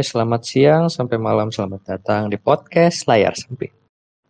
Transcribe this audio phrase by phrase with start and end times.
[0.00, 1.52] Selamat siang sampai malam.
[1.52, 3.68] Selamat datang di podcast Layar Sempit.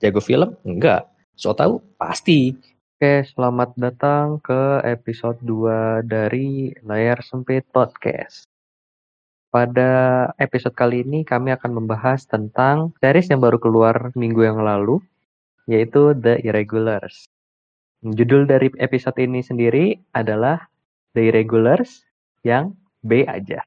[0.03, 0.59] Jago film?
[0.67, 1.07] Enggak.
[1.39, 1.79] So tahu?
[1.95, 2.59] Pasti.
[2.99, 8.51] Oke, selamat datang ke episode 2 dari Layar Sempit Podcast.
[9.55, 14.99] Pada episode kali ini kami akan membahas tentang series yang baru keluar minggu yang lalu,
[15.71, 17.31] yaitu The Irregulars.
[18.03, 20.67] Judul dari episode ini sendiri adalah
[21.15, 22.03] The Irregulars
[22.43, 22.75] yang
[23.07, 23.63] B aja.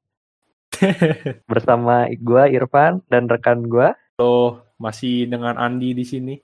[1.51, 3.93] Bersama gue Irfan dan rekan gue.
[4.17, 6.35] Tuh, masih dengan Andi di sini.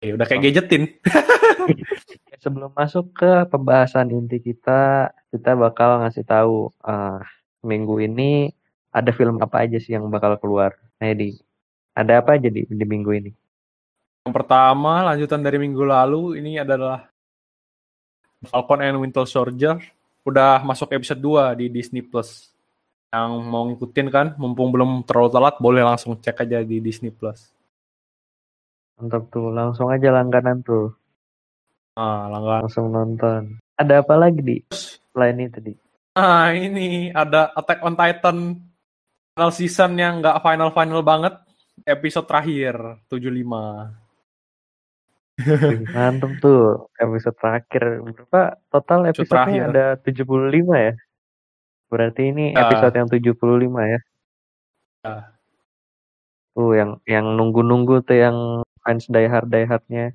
[0.00, 0.88] Eh, udah kayak gadgetin.
[2.42, 7.20] Sebelum masuk ke pembahasan inti kita, kita bakal ngasih tahu uh,
[7.60, 8.48] minggu ini
[8.90, 10.72] ada film apa aja sih yang bakal keluar.
[10.98, 11.36] Nah, di
[11.92, 13.32] ada apa aja di, di minggu ini?
[14.24, 17.08] Yang pertama, lanjutan dari minggu lalu, ini adalah
[18.48, 19.76] Falcon and Winter Soldier.
[20.24, 22.49] Udah masuk episode 2 di Disney Plus.
[23.10, 27.50] Yang mau ngikutin kan, mumpung belum terlalu telat, boleh langsung cek aja di Disney Plus.
[28.94, 30.94] Mantap tuh, langsung aja langganan tuh.
[31.98, 32.70] Ah, langganan.
[32.70, 33.58] Langsung nonton.
[33.74, 34.62] Ada apa lagi di
[35.10, 35.74] selain itu di?
[36.14, 38.38] Ah, ini ada Attack on Titan
[39.34, 41.34] final season yang nggak final-final banget.
[41.82, 43.90] Episode terakhir, 75.
[45.96, 48.04] Mantap tuh, episode terakhir.
[48.06, 50.94] Berapa total episode ada 75 ya?
[51.90, 52.70] Berarti ini Ya.
[52.70, 54.00] episode yang 75 ya?
[55.02, 55.14] Ya.
[56.54, 58.36] Tuh yang yang nunggu-nunggu tuh yang
[58.86, 60.14] fans die hard die hardnya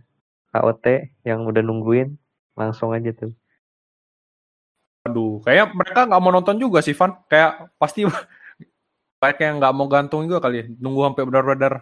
[0.55, 2.15] AOT yang udah nungguin
[2.55, 3.35] langsung aja tuh.
[5.05, 7.13] Aduh, kayak mereka nggak mau nonton juga sih, Van.
[7.29, 8.07] Kayak pasti
[9.21, 10.65] kayak yang nggak mau gantung juga kali ya.
[10.79, 11.73] Nunggu sampai benar-benar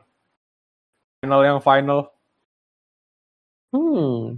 [1.21, 2.11] final yang final.
[3.71, 4.38] Hmm.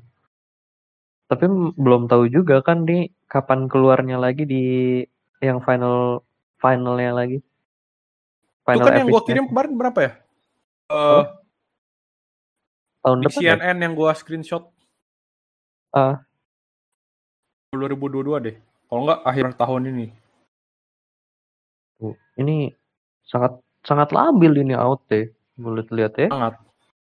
[1.26, 1.46] Tapi
[1.76, 4.64] belum tahu juga kan nih kapan keluarnya lagi di
[5.44, 6.24] yang final
[6.60, 7.40] finalnya lagi.
[8.66, 10.12] Itu kan yang gue kirim kemarin berapa ya?
[10.90, 11.24] Eh,
[13.06, 13.54] tahun di depan ya?
[13.58, 14.64] CNN yang gue screenshot.
[15.94, 16.26] Ah.
[17.78, 18.56] 2022 deh.
[18.90, 20.08] Kalau nggak akhir tahun ini.
[22.00, 22.72] Tuh, Ini
[23.26, 25.10] sangat sangat labil ini AOT.
[25.58, 26.30] Boleh lihat ya.
[26.30, 26.58] Sangat.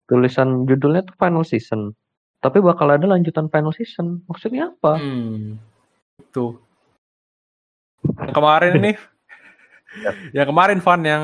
[0.10, 1.94] Tulisan judulnya tuh final season.
[2.40, 4.24] Tapi bakal ada lanjutan final season.
[4.26, 4.98] Maksudnya apa?
[4.98, 5.60] Hmm.
[6.24, 6.58] Itu.
[8.04, 8.92] Yang kemarin ini.
[10.38, 11.24] yang kemarin Van yang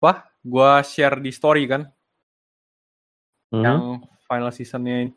[0.00, 1.86] wah, gua share di story kan
[3.52, 3.60] Hmm.
[3.60, 3.80] yang
[4.24, 5.12] final seasonnya ini.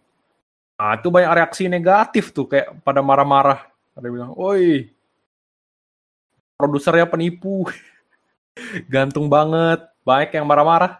[0.75, 3.63] Nah, itu banyak reaksi negatif tuh kayak pada marah-marah.
[3.95, 4.91] Ada bilang, "Oi,
[6.59, 7.63] produsernya penipu."
[8.91, 9.87] Gantung banget.
[10.03, 10.99] Banyak yang marah-marah.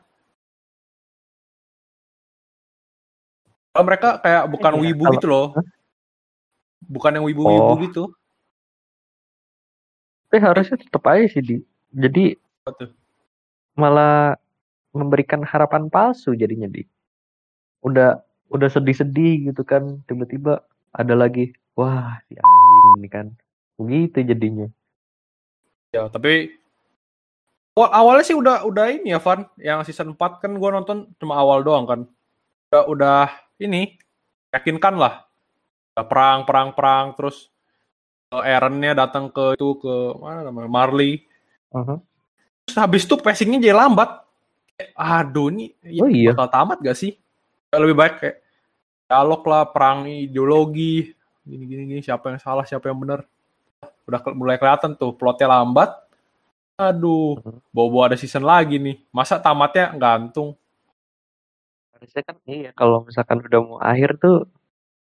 [3.76, 5.48] Mereka kayak bukan Iya, wibu gitu loh.
[6.88, 7.80] Bukan yang wibu-wibu Oh.
[7.84, 8.04] gitu.
[10.28, 11.58] Tapi harusnya tetap aja sih di.
[11.96, 12.36] Jadi
[12.76, 12.92] tuh?
[13.76, 14.36] malah
[14.96, 16.84] memberikan harapan palsu jadinya di.
[17.86, 18.20] Udah
[18.50, 20.62] udah sedih-sedih gitu kan tiba-tiba
[20.94, 23.28] ada lagi wah si anjing ini kan
[23.76, 24.70] begitu jadinya
[25.96, 26.52] Ya, tapi
[27.80, 29.48] awal awalnya sih udah udah ini ya, Van.
[29.56, 32.00] Yang season 4 kan gua nonton cuma awal doang kan.
[32.68, 33.22] Udah, udah
[33.64, 33.96] ini
[34.52, 35.24] yakinkan lah.
[35.96, 37.48] Udah perang perang perang terus
[38.32, 41.24] Aaron-nya datang ke itu ke mana namanya Marley.
[41.70, 42.00] Uh-huh.
[42.66, 44.26] Terus habis itu pacingnya jadi lambat.
[44.98, 46.32] Aduh, ini ya, Oh iya.
[46.36, 47.16] bakal tamat gak sih?
[47.72, 48.38] Lebih baik kayak
[49.06, 51.14] dialog lah, perang ideologi,
[51.46, 53.24] gini gini gini siapa yang salah, siapa yang benar.
[54.04, 55.94] Udah ke- mulai kelihatan tuh plotnya lambat.
[56.76, 57.60] Aduh, Mhm.
[57.72, 59.00] bobo ada season lagi nih.
[59.12, 60.58] Masa tamatnya gantung?
[61.96, 64.46] harusnya kan iya kalau misalkan udah mau akhir tuh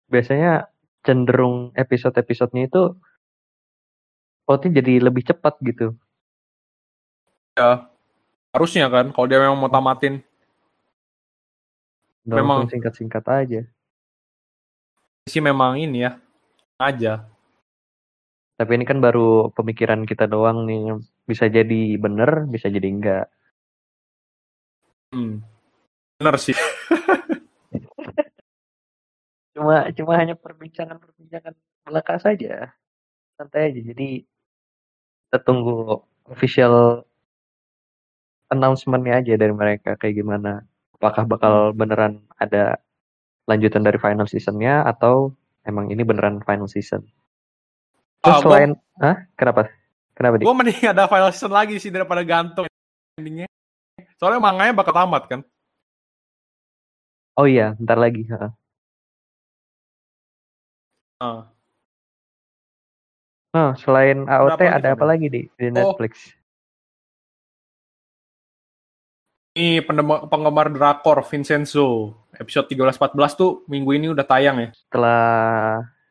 [0.07, 0.71] biasanya
[1.03, 2.83] cenderung episode-episodenya itu
[4.45, 5.97] plotnya jadi lebih cepat gitu
[7.55, 7.87] Ya,
[8.51, 10.19] harusnya kan kalau dia memang mau tamatin.
[12.27, 12.67] Memang.
[12.67, 13.61] singkat-singkat aja
[15.29, 16.19] Sih memang ini ya.
[16.81, 17.29] Aja.
[18.55, 20.95] tapi ini kan baru pemikiran kita doang nih
[21.27, 23.27] bisa jadi bener bisa jadi enggak
[25.15, 25.47] Hmm.
[26.19, 26.59] Bener sih.
[29.55, 31.55] cuma cuma hanya perbincangan-perbincangan
[31.87, 32.75] belaka saja
[33.39, 34.27] santai aja jadi
[35.35, 35.99] kita tunggu
[36.31, 37.03] official
[38.55, 40.63] announcement-nya aja dari mereka kayak gimana
[40.95, 42.79] apakah bakal beneran ada
[43.51, 45.35] lanjutan dari final seasonnya atau
[45.67, 47.03] emang ini beneran final season
[48.23, 49.75] terus gua- selain ah kenapa
[50.15, 52.71] kenapa di Gue mending ada final season lagi sih daripada gantung
[53.19, 53.51] endingnya.
[54.15, 55.41] Soalnya manganya bakal tamat kan.
[57.43, 58.55] oh iya ntar lagi ha.
[61.19, 61.54] Ah.
[63.55, 65.73] Oh, selain AOT Ada apa lagi, ada apa lagi di, di Oh.
[65.73, 66.35] Netflix?
[69.55, 69.87] Ini
[70.27, 74.69] penggemar drakor Vincenzo episode 13-14 tuh minggu ini udah tayang ya.
[74.75, 75.23] Setelah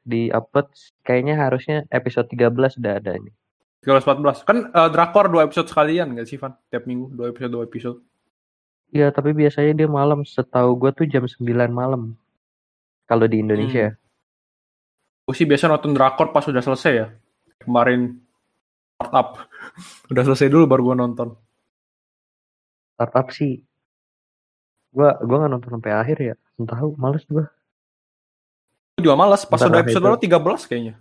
[0.08, 0.72] di-upload
[1.04, 3.36] kayaknya harusnya episode 13 udah ada ini.
[3.84, 6.56] 13-14 kan eh, drakor dua episode sekalian nggak sih Van?
[6.72, 8.00] Tiap minggu dua episode dua episode.
[8.96, 10.24] Iya, tapi biasanya dia malam.
[10.24, 11.44] Setahu gue tuh jam 9
[11.74, 12.14] malam.
[13.10, 13.90] Kalau di Indonesia.
[13.92, 14.00] Hmm.
[15.28, 17.08] Gue sih biasa nonton drakor pas udah selesai ya.
[17.64, 18.20] Kemarin
[19.00, 19.48] startup
[20.12, 21.28] udah selesai dulu baru gue nonton.
[22.96, 23.64] Startup sih.
[24.94, 26.36] Gua gua nggak nonton sampai akhir ya.
[26.62, 27.50] Entah tahu, males gua.
[28.94, 30.94] Gue juga males pas udah episode baru 13 kayaknya.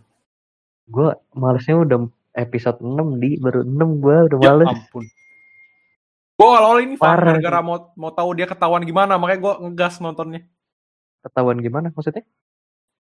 [0.89, 4.69] Gua malesnya udah episode 6 di baru 6 gua udah Ya males.
[4.73, 5.05] ampun.
[6.33, 10.43] Gue awal-awal ini Parah gara-gara mau mau tahu dia ketahuan gimana makanya gue ngegas nontonnya.
[11.23, 12.25] Ketahuan gimana maksudnya?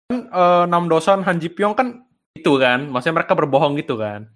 [0.07, 2.05] Kan eh, Nam Dosan Han Ji Pyong kan
[2.35, 4.29] itu kan, maksudnya mereka berbohong gitu kan.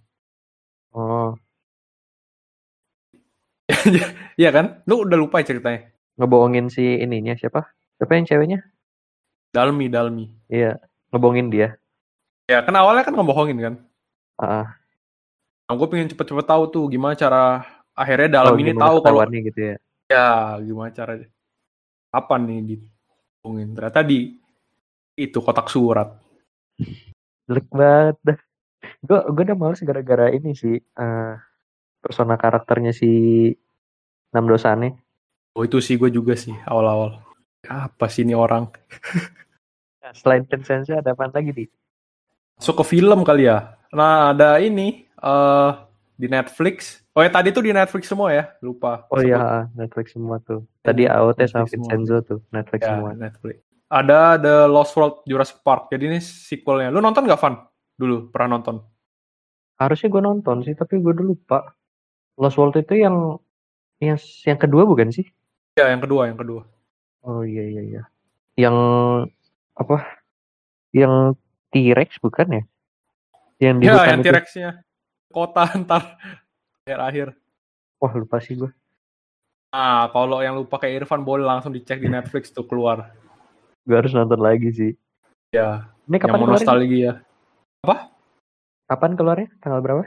[0.94, 1.36] Oh,
[4.40, 4.80] Iya kan?
[4.88, 5.92] Lu udah lupa ya ceritanya.
[6.18, 7.70] ngebohongin si ininya siapa?
[8.00, 8.58] Siapa yang ceweknya?
[9.54, 10.26] Dalmi, Dalmi.
[10.50, 10.82] Iya,
[11.14, 11.78] ngebohongin dia.
[12.50, 13.74] Ya kan awalnya kan ngebohongin kan.
[14.38, 14.78] Ah,
[15.68, 17.60] Nah, gue pengen cepet-cepet tahu tuh gimana cara
[17.92, 19.76] akhirnya dalam oh, ini tahu kalau gitu ya.
[20.08, 21.28] ya gimana caranya.
[22.08, 23.76] Apa nih dibohongin?
[23.76, 24.32] Ternyata di
[25.12, 26.08] itu kotak surat.
[27.48, 28.38] Jelek banget dah.
[29.02, 30.76] Gue gue udah males gara-gara ini sih.
[30.76, 31.34] eh
[31.98, 33.10] persona karakternya si
[34.30, 35.02] Nam Dosane.
[35.56, 37.18] Oh itu sih gue juga sih awal-awal.
[37.66, 38.70] Apa sih ini orang?
[39.98, 41.64] Nah, selain Vincenzo ada apa lagi di?
[42.54, 43.74] Masuk ke film kali ya.
[43.90, 45.70] Nah ada ini eh
[46.14, 47.02] di Netflix.
[47.14, 48.44] Oh ya tadi tuh di Netflix semua ya.
[48.62, 49.06] Lupa.
[49.10, 50.62] Oh iya, Netflix semua tuh.
[50.86, 51.66] Tadi Iya, AOT sama.
[51.66, 53.10] Vincenzo tuh, Netflix Ya, semua.
[53.18, 53.58] Netflix.
[53.88, 55.88] Ada The Lost World Jurassic Park.
[55.88, 56.92] Jadi ini sequelnya.
[56.92, 57.56] Lu nonton gak, Van?
[57.96, 58.84] Dulu, pernah nonton?
[59.80, 61.72] Harusnya gue nonton sih, tapi gue dulu lupa.
[62.36, 63.40] Lost World itu yang
[63.98, 65.26] yang yang kedua bukan sih?
[65.74, 66.62] Ya, yang kedua, yang kedua.
[67.26, 68.02] Oh iya iya iya.
[68.54, 68.76] Yang
[69.74, 69.96] apa?
[70.94, 71.38] Yang
[71.74, 72.62] T-Rex bukan ya?
[73.58, 74.22] Yang di Ya, hutan yang.
[74.22, 74.70] T-Rex-nya.
[75.32, 76.02] Kota ntar.
[76.86, 77.34] Akhir-akhir.
[77.98, 78.70] Wah lupa sih gue.
[79.68, 83.12] Nah, kalau yang lupa kayak Irfan boleh langsung dicek di Netflix tuh keluar.
[83.88, 84.92] Gue harus nonton lagi sih.
[85.48, 86.60] Ya, Ini yang kapan mau keluarnya?
[86.60, 87.12] nostalgia.
[88.84, 89.48] Kapan keluarnya?
[89.64, 90.04] Tanggal berapa?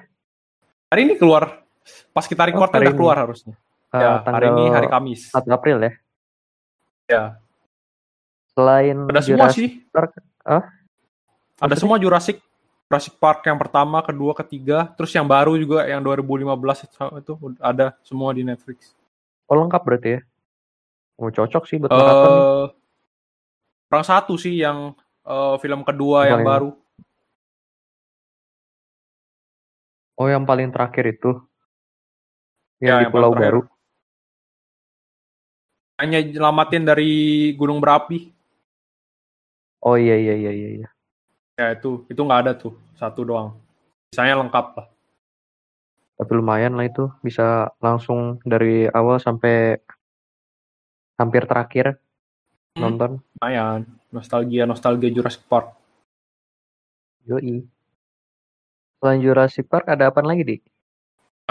[0.94, 1.66] Hari ini keluar.
[2.14, 3.58] Pas kita record Oh, kan udah keluar harusnya.
[3.90, 5.34] Eh, ya, hari ini hari Kamis.
[5.34, 5.92] 4 April ya.
[7.10, 7.24] Ya.
[8.54, 9.72] Selain Ada semua Jurassic sih.
[9.90, 10.12] Park,
[10.46, 10.62] ah?
[10.62, 10.62] Ada
[11.58, 11.78] Maksudnya?
[11.82, 12.38] semua Jurassic
[12.86, 18.30] Jurassic Park yang pertama, kedua, ketiga, terus yang baru juga yang 2015 itu, ada semua
[18.36, 18.94] di Netflix.
[19.50, 20.22] Oh lengkap berarti ya?
[21.18, 21.90] Oh cocok sih buat.
[21.90, 22.81] Eh
[23.92, 24.96] Perang satu sih yang
[25.28, 26.70] eh, film kedua yang Paling- baru.
[30.16, 31.32] Oh yang paling terakhir itu.
[32.80, 33.36] Yang Ya, di yang Pulau.
[33.36, 33.62] Baru.
[36.00, 37.12] Hanya nyelamatin dari
[37.60, 38.32] gunung berapi.
[39.84, 40.70] Oh iya iya iya iya.
[40.82, 40.90] iya.
[41.60, 43.54] Ya itu, itu nggak ada tuh, satu doang.
[44.10, 44.88] Sisanya lengkap lah.
[46.18, 49.78] Tapi lumayan lah itu bisa langsung dari awal sampai
[51.18, 52.01] hampir terakhir
[52.76, 52.82] Hmm.
[52.88, 53.12] nonton.
[53.40, 53.84] Lumayan,
[54.16, 55.76] nostalgia, nostalgia Jurassic Park.
[57.28, 57.68] Yoi.
[59.02, 60.58] Selain Jurassic Park ada apa lagi di?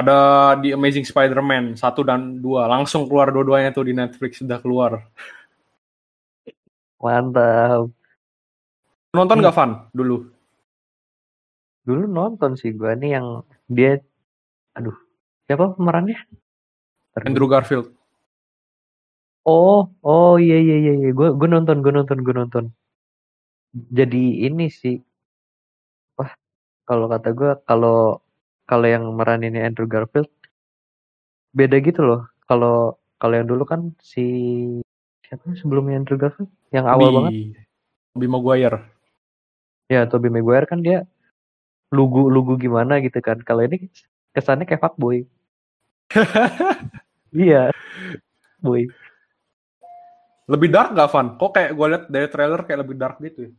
[0.00, 2.64] Ada di Amazing Spider-Man 1 dan 2.
[2.64, 5.04] Langsung keluar dua-duanya tuh di Netflix, sudah keluar.
[7.02, 7.92] Mantap.
[9.12, 9.42] Nonton Hmm.
[9.44, 10.16] nggak, Van, dulu?
[11.84, 13.98] Dulu nonton sih gua nih yang dia
[14.76, 14.94] aduh
[15.48, 16.16] siapa pemerannya?
[17.18, 17.90] Andrew Garfield.
[19.48, 21.10] Oh, oh iya iya iya iya.
[21.16, 22.64] Gue gue nonton, gue nonton, gue nonton.
[23.72, 24.98] Jadi ini sih,
[26.18, 26.30] wah
[26.84, 28.18] kalau kata gue kalau
[28.66, 30.28] kalau yang meraninnya Andrew Garfield
[31.54, 32.20] beda gitu loh.
[32.44, 34.24] Kalau kalau yang dulu kan si
[35.24, 36.50] siapa sebelumnya Andrew Garfield?
[36.74, 37.32] Yang awal Tobey- banget.
[38.10, 38.78] Tobey Maguire.
[39.90, 41.06] Ya, Tobey Maguire kan dia
[41.90, 43.38] lugu-lugu gimana gitu kan.
[43.42, 43.88] Kalau ini
[44.36, 45.24] kesannya kayak fuckboy.
[47.30, 47.70] Iya.
[48.58, 48.90] Boy.
[50.50, 51.26] Lebih dark gak, Van?
[51.38, 53.52] Kok kayak gue liat dari trailer kayak lebih dark gitu ya?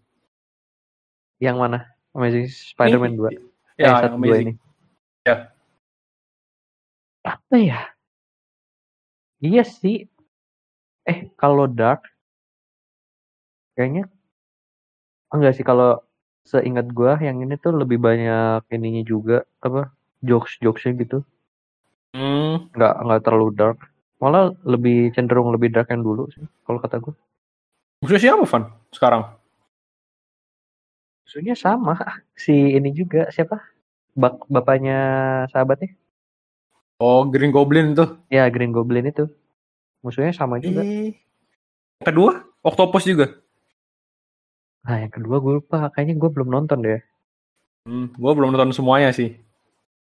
[1.40, 1.80] Yang mana?
[2.12, 3.32] Amazing Spider-Man 2.
[3.32, 3.40] Ya,
[3.80, 4.48] eh, yang amazing.
[4.52, 4.54] ini.
[5.24, 5.36] Ya.
[7.24, 7.80] Apa ya?
[9.40, 10.12] Iya sih.
[11.08, 12.06] Eh, kalau dark
[13.74, 14.06] kayaknya
[15.34, 16.04] enggak sih kalau
[16.46, 19.90] seingat gua yang ini tuh lebih banyak ininya juga apa
[20.22, 21.18] jokes-jokesnya gitu.
[22.14, 23.80] Hmm, Nggak nggak terlalu dark.
[24.22, 27.18] Malah lebih cenderung lebih dark yang dulu sih kalau kata gua.
[28.02, 28.64] musuhnya siapa, Van?
[28.94, 29.22] Sekarang?
[31.26, 31.98] Maksudnya sama
[32.44, 33.58] si ini juga siapa?
[34.14, 35.00] Bak bapaknya
[35.50, 35.96] sahabatnya?
[37.02, 38.22] Oh, Green Goblin tuh.
[38.30, 39.26] Ya Green Goblin itu.
[40.06, 40.86] Musuhnya sama juga.
[40.86, 41.18] Eh,
[41.98, 43.42] kedua, Octopus juga.
[44.86, 45.90] Nah, yang kedua gue lupa.
[45.94, 47.02] Kayaknya gue belum nonton deh.
[47.90, 49.34] Hmm, gue belum nonton semuanya sih.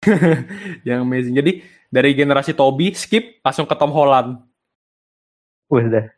[0.87, 1.35] yang amazing.
[1.35, 4.37] Jadi dari generasi Toby skip langsung ke Tom Holland.
[5.69, 6.09] Udah.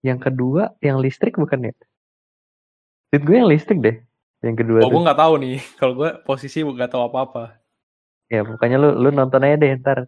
[0.00, 1.74] Yang kedua, yang listrik bukan ya?
[3.12, 3.96] Tweet gue yang listrik deh.
[4.44, 4.92] Yang kedua Oh, tuh.
[4.94, 5.56] gue nggak tahu nih.
[5.80, 7.56] Kalau gue posisi nggak tahu apa-apa.
[8.28, 10.04] Ya pokoknya lu lu nonton aja deh ntar.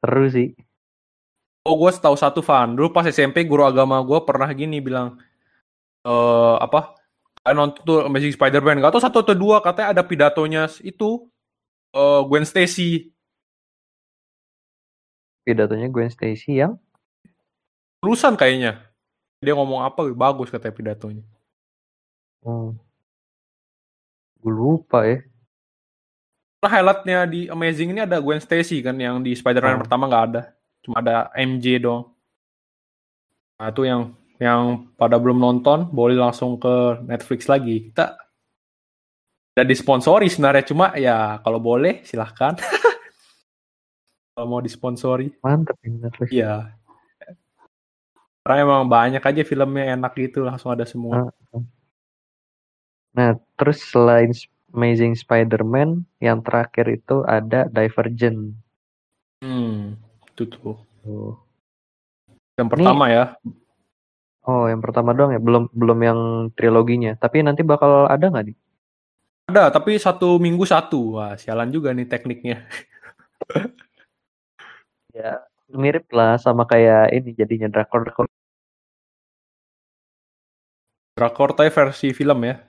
[0.00, 0.56] Seru sih.
[1.68, 2.72] Oh, gue tahu satu fan.
[2.72, 5.20] Dulu pas SMP guru agama gue pernah gini bilang
[6.02, 6.96] eh apa?
[7.40, 8.80] Kalian nonton tuh Amazing Spider-Man.
[8.80, 11.28] Gak tau satu atau dua katanya ada pidatonya itu
[11.94, 13.10] eh Gwen Stacy.
[15.46, 16.76] Pidatonya Gwen Stacy yang
[18.00, 18.80] Lulusan kayaknya.
[19.44, 21.24] Dia ngomong apa bagus katanya pidatonya.
[22.44, 22.72] hmm,
[24.40, 25.20] gue lupa ya.
[26.60, 29.82] Nah, highlightnya di Amazing ini ada Gwen Stacy kan yang di Spider-Man Oh.
[29.84, 30.42] pertama nggak ada.
[30.84, 32.12] Cuma ada MJ doang.
[33.60, 37.92] Nah, itu yang yang pada belum nonton boleh langsung ke Netflix lagi.
[37.92, 38.16] Kita
[39.60, 42.56] udah disponsori sebenarnya cuma ya kalau boleh silahkan.
[44.32, 45.76] kalau mau disponsori, Mantep
[46.32, 46.72] iya.
[48.40, 51.28] Karena emang banyak aja filmnya enak gitu langsung ada semua.
[53.12, 54.32] Nah, terus selain
[54.72, 58.56] Amazing Spider-Man, yang terakhir itu ada Divergent.
[59.44, 60.00] Hmm,
[60.32, 60.80] itu tuh.
[61.04, 61.36] Tuh.
[62.56, 63.36] Yang pertama ya.
[64.48, 66.20] Oh, yang pertama doang ya, belum belum yang
[66.56, 67.12] triloginya.
[67.20, 68.54] Tapi nanti bakal ada nggak di?
[69.50, 71.18] Ada, tapi satu minggu satu.
[71.18, 72.62] Wah, sialan juga nih tekniknya.
[75.10, 75.42] Ya,
[75.74, 78.26] mirip lah sama kayak ini jadinya drakor drakor.
[81.18, 82.62] Drakor tapi versi film ya.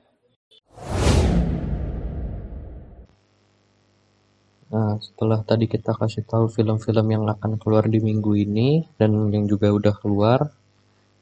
[4.73, 9.45] Nah, setelah tadi kita kasih tahu film-film yang akan keluar di minggu ini dan yang
[9.45, 10.49] juga udah keluar,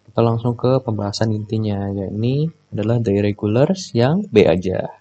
[0.07, 4.98] kita langsung ke pembahasan intinya, yakni adalah The Irregulars yang B aja.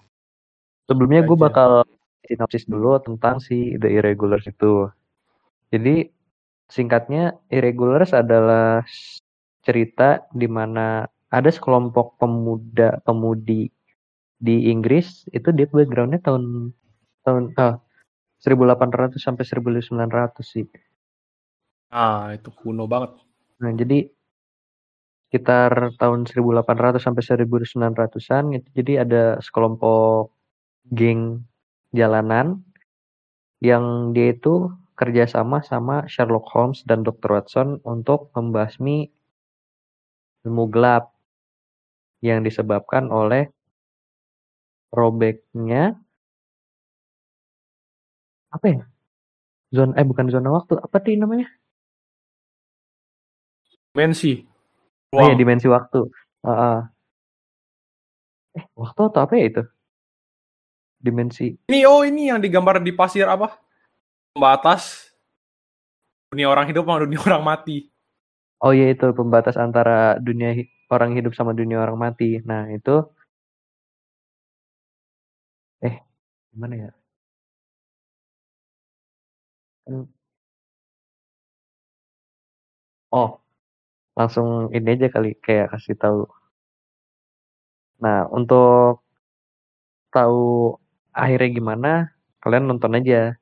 [0.89, 1.85] Sebelumnya gue bakal
[2.25, 4.89] sinopsis dulu tentang si The Irregulars itu.
[5.69, 6.09] Jadi
[6.65, 8.81] singkatnya Irregulars adalah
[9.61, 13.69] cerita di mana ada sekelompok pemuda pemudi
[14.39, 16.73] di Inggris itu dia backgroundnya tahun
[17.21, 17.77] tahun ah,
[18.41, 20.65] 1800 sampai 1900 sih.
[21.93, 23.13] Ah, itu kuno banget.
[23.61, 24.09] Nah, jadi
[25.29, 30.33] sekitar tahun 1800 sampai 1900-an itu jadi ada sekelompok
[30.93, 31.45] geng
[31.95, 32.61] jalanan
[33.59, 37.39] yang dia itu kerjasama sama Sherlock Holmes dan Dr.
[37.39, 39.07] Watson untuk membasmi
[40.43, 41.15] ilmu gelap
[42.19, 43.47] yang disebabkan oleh
[44.91, 45.95] robeknya
[48.49, 48.81] apa ya?
[49.69, 51.45] Zona eh bukan zona waktu, apa sih namanya?
[53.93, 54.45] Dimensi.
[55.13, 55.39] Oh iya, Ruang.
[55.41, 56.09] dimensi waktu.
[56.45, 56.77] Heeh.
[58.57, 59.61] Eh, waktu atau apa ya itu?
[60.99, 61.55] Dimensi.
[61.71, 63.55] Ini oh ini yang digambar di pasir apa?
[64.35, 65.09] Pembatas
[66.29, 67.77] dunia orang hidup sama dunia orang mati.
[68.59, 72.43] Oh iya itu pembatas antara dunia hi- orang hidup sama dunia orang mati.
[72.43, 72.91] Nah, itu
[75.87, 75.95] eh
[76.51, 76.89] gimana ya?
[83.17, 83.29] Oh,
[84.19, 86.19] langsung ini aja kali kayak kasih tahu.
[88.03, 89.03] Nah, untuk
[90.13, 90.75] tahu
[91.13, 91.91] akhirnya gimana,
[92.43, 93.35] kalian nonton aja.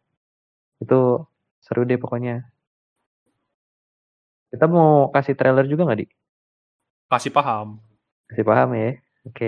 [0.83, 1.27] Itu
[1.65, 2.33] seru deh pokoknya.
[4.51, 6.07] Kita mau kasih trailer juga nggak, Di?
[7.11, 7.67] Kasih paham.
[8.29, 8.89] Kasih paham ya?
[9.27, 9.45] Oke.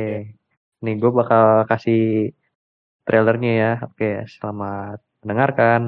[0.84, 2.00] Nih, gue bakal kasih
[3.08, 3.72] trailernya ya.
[3.88, 5.82] Oke, selamat mendengarkan.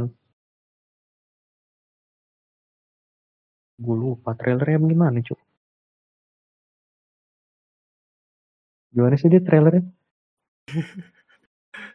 [3.84, 5.40] Gue lupa trailernya gimana, Cuk.
[8.94, 9.84] Gimana sih dia trailernya?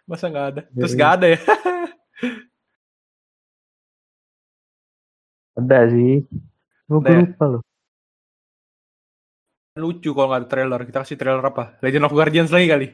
[0.07, 0.63] Masa nggak ada?
[0.71, 0.99] Ya, Terus iya.
[0.99, 1.39] nggak ada ya?
[5.57, 6.21] Ada sih.
[6.85, 7.21] Gue Ada ya?
[7.25, 7.63] lupa loh.
[9.81, 10.81] Lucu kalau nggak ada trailer.
[10.85, 11.81] Kita kasih trailer apa?
[11.81, 12.87] Legend of Guardians lagi kali.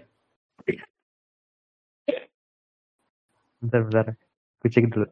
[3.59, 4.07] Bentar, bentar.
[4.63, 5.07] Gue cek dulu.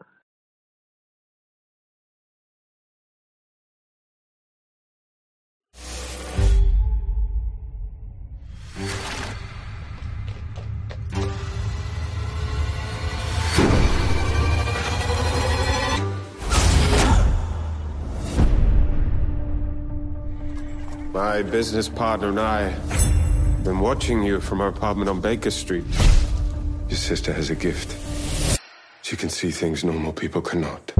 [21.40, 25.86] My business partner and I have been watching you from our apartment on Baker Street.
[26.90, 27.96] Your sister has a gift.
[29.00, 30.92] She can see things normal people cannot.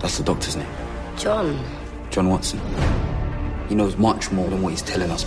[0.00, 0.66] That's the doctor's name.
[1.16, 1.64] John.
[2.10, 2.60] John Watson.
[3.68, 5.22] He knows much more than what he's telling us.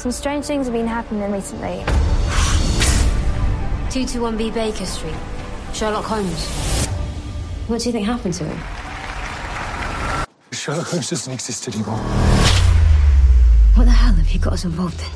[0.00, 1.84] Some strange things have been happening recently.
[3.90, 5.16] 221B Baker Street.
[5.74, 6.46] Sherlock Holmes.
[7.66, 8.77] What do you think happened to him?
[10.58, 11.98] Sherlock Holmes doesn't exist anymore.
[13.74, 15.06] What the hell have you got us involved in?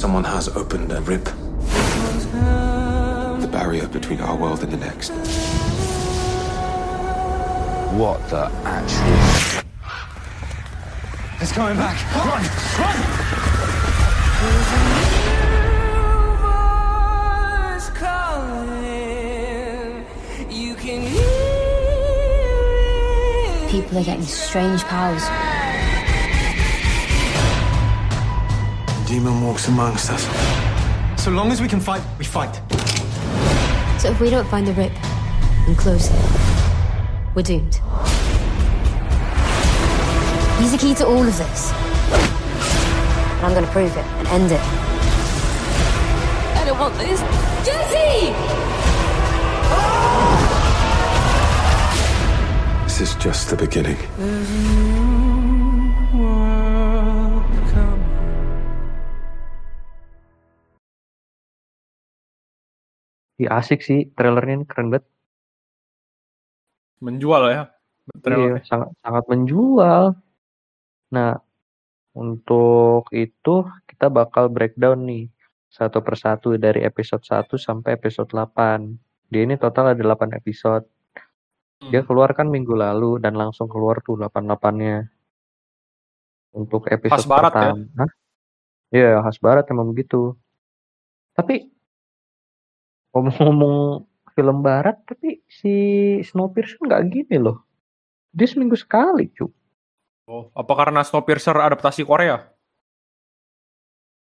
[0.00, 1.24] Someone has opened a rip.
[3.42, 5.10] The barrier between our world and the next.
[7.92, 9.62] What the actual...
[11.38, 11.98] It's coming back.
[12.16, 12.42] Run!
[15.02, 15.05] Run!
[23.76, 25.22] People are getting strange powers.
[29.06, 30.24] Demon walks amongst us.
[31.22, 32.54] So long as we can fight, we fight.
[34.00, 34.92] So if we don't find the rip
[35.68, 36.16] and close it,
[37.34, 37.74] we're doomed.
[40.58, 41.70] He's the key to all of this.
[41.70, 44.60] And I'm gonna prove it and end it.
[46.56, 47.20] I don't want this.
[47.66, 48.85] Jesse!
[52.96, 54.00] This is just the beginning.
[63.36, 65.04] Iya asik sih trailernya ini keren banget.
[67.04, 67.68] Menjual ya.
[68.08, 68.62] Iya, Trailernya.
[68.64, 70.04] sangat sangat menjual.
[71.12, 71.32] Nah,
[72.16, 73.54] untuk itu
[73.92, 75.28] kita bakal breakdown nih
[75.68, 78.96] satu persatu dari episode 1 sampai episode 8.
[79.28, 80.95] Dia ini total ada 8 episode.
[81.76, 82.08] Dia Hmm.
[82.08, 85.04] keluar kan minggu lalu dan langsung keluar tuh 8-8-nya.
[86.56, 87.76] Untuk episode Khas barat ya?
[87.76, 87.84] pertama.
[88.00, 88.10] Hah?
[88.88, 90.32] Iya, khas barat emang begitu.
[91.36, 91.68] Tapi
[93.12, 95.72] ngomong-ngomong film barat, tapi si
[96.24, 97.60] Snowpiercer nggak gini loh.
[98.32, 99.48] Dia seminggu sekali, cu.
[100.28, 102.40] Oh, apa karena Snowpiercer adaptasi Korea?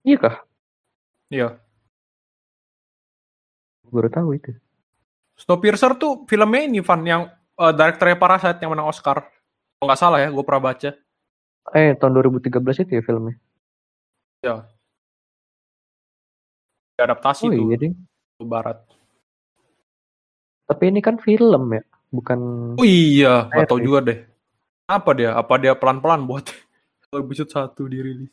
[0.03, 0.35] Iya kah?
[1.27, 1.59] Iya.
[3.91, 4.51] Baru tahu itu.
[5.37, 7.21] Snowpiercer tuh filmnya ini Van yang
[7.57, 9.17] eh, direkturnya Parasite yang menang Oscar.
[9.79, 10.89] Kalau nggak salah ya, gue pernah baca.
[11.73, 13.35] Eh, tahun 2013 itu ya filmnya.
[14.43, 14.55] Ya.
[16.99, 17.89] Adaptasi Oh tuh iya
[18.37, 18.77] ke barat.
[20.67, 22.39] Tapi ini kan film ya, bukan
[22.79, 24.19] Oh iya, nggak tahu juga deh.
[24.87, 25.35] Apa dia?
[25.35, 26.47] Apa dia pelan-pelan buat
[27.11, 28.31] episode 1 dirilis?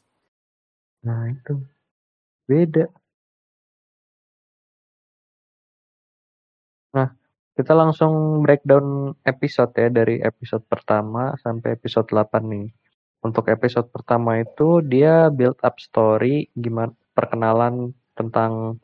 [1.06, 1.64] Nah, itu.
[2.44, 2.90] Beda.
[7.60, 12.72] Kita langsung breakdown episode ya dari episode pertama sampai episode 8 nih.
[13.20, 18.80] Untuk episode pertama itu dia build up story gimana perkenalan tentang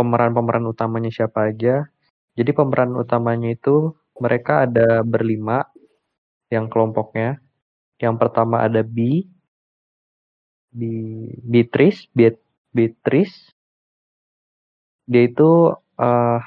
[0.00, 1.84] pemeran-pemeran utamanya siapa aja.
[2.32, 5.68] Jadi pemeran utamanya itu mereka ada berlima
[6.48, 7.36] yang kelompoknya.
[8.00, 9.28] Yang pertama ada B,
[10.72, 10.80] B
[11.44, 12.40] Beatrice, Beat,
[12.72, 13.52] Beatrice.
[15.04, 15.68] Dia itu
[16.00, 16.40] eh,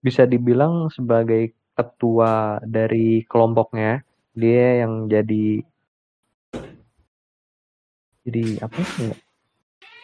[0.00, 4.04] bisa dibilang sebagai ketua dari kelompoknya.
[4.36, 5.60] Dia yang jadi
[8.24, 9.14] jadi apa ya?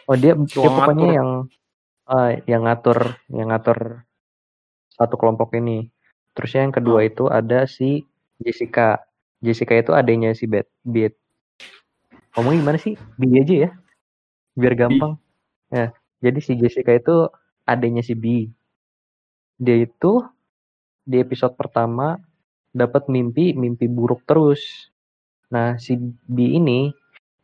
[0.06, 1.18] Oh dia, dia pokoknya ngatur.
[1.18, 1.30] yang
[2.06, 3.78] eh, yang ngatur yang ngatur
[4.96, 5.90] satu kelompok ini.
[6.37, 7.09] Terusnya yang kedua Hmm.
[7.11, 8.04] itu ada si
[8.40, 9.00] Jessica.
[9.40, 10.68] Jessica itu adanya si Bet.
[10.85, 11.16] Bet.
[12.37, 12.94] Ngomongnya gimana sih?
[13.16, 13.70] B aja ya.
[14.56, 15.16] Biar gampang.
[15.68, 17.28] Ya, jadi si Jessica itu
[17.64, 18.52] adanya si B.
[19.56, 20.20] Dia itu
[21.06, 22.20] di episode pertama
[22.76, 24.92] dapat mimpi mimpi buruk terus.
[25.48, 25.96] Nah, si
[26.28, 26.92] B ini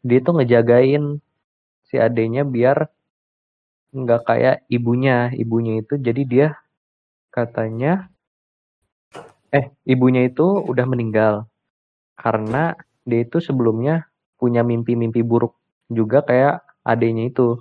[0.05, 1.23] dia tuh ngejagain
[1.89, 2.91] si adenya biar
[3.97, 5.33] nggak kayak ibunya.
[5.33, 6.49] Ibunya itu jadi dia
[7.33, 8.13] katanya
[9.53, 11.49] eh ibunya itu udah meninggal
[12.17, 12.77] karena
[13.09, 15.57] dia itu sebelumnya punya mimpi-mimpi buruk
[15.89, 17.57] juga kayak adenya itu.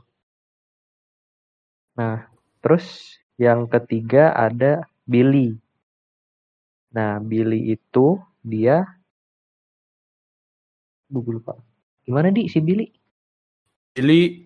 [1.95, 2.25] Nah,
[2.63, 5.57] terus yang ketiga ada Billy.
[6.93, 8.85] Nah, Billy itu dia
[11.09, 11.57] gue lupa.
[12.05, 12.85] Gimana di si Billy?
[13.97, 14.45] Jadi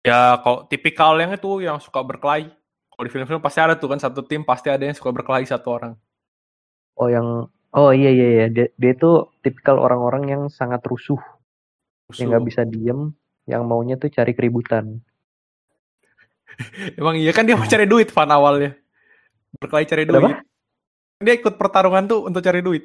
[0.00, 2.48] ya kalau tipikal yang itu yang suka berkelahi.
[2.92, 5.68] Kalau di film-film pasti ada tuh kan satu tim pasti ada yang suka berkelahi satu
[5.68, 5.92] orang.
[6.96, 11.16] Oh, yang Oh iya iya iya dia, dia itu tipikal orang-orang yang sangat rusuh,
[12.20, 13.16] yang nggak bisa diem,
[13.48, 15.00] yang maunya tuh cari keributan.
[16.98, 18.76] Emang iya kan dia mau cari duit Van awalnya.
[19.56, 20.16] Berkelahi cari duit.
[20.18, 20.42] Kenapa?
[21.22, 22.84] Dia ikut pertarungan tuh untuk cari duit.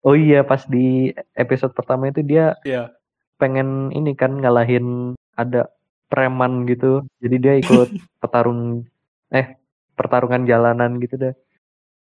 [0.00, 2.94] Oh iya pas di episode pertama itu dia Iya.
[3.36, 5.66] pengen ini kan ngalahin ada
[6.06, 7.02] preman gitu.
[7.18, 7.88] Jadi dia ikut
[8.22, 8.86] petarung
[9.28, 9.58] eh
[9.92, 11.34] pertarungan jalanan gitu deh.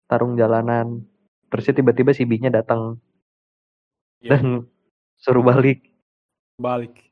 [0.07, 1.03] Tarung jalanan.
[1.51, 3.03] Terus tiba-tiba si B-nya datang
[4.23, 4.71] Iya, dan
[5.19, 5.83] suruh balik.
[6.55, 7.10] balik.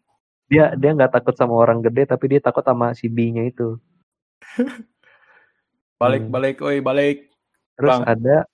[0.49, 3.77] Dia dia nggak takut sama orang gede tapi dia takut sama si B-nya itu.
[5.99, 6.33] Balik, Hmm.
[6.33, 7.27] balik, oi, balik.
[7.75, 8.07] Terus Bang.
[8.07, 8.47] ada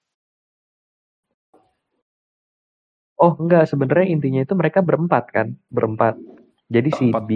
[3.14, 6.18] Oh enggak, sebenarnya intinya itu mereka berempat kan, berempat.
[6.66, 7.24] Jadi si Berempat.
[7.24, 7.30] B,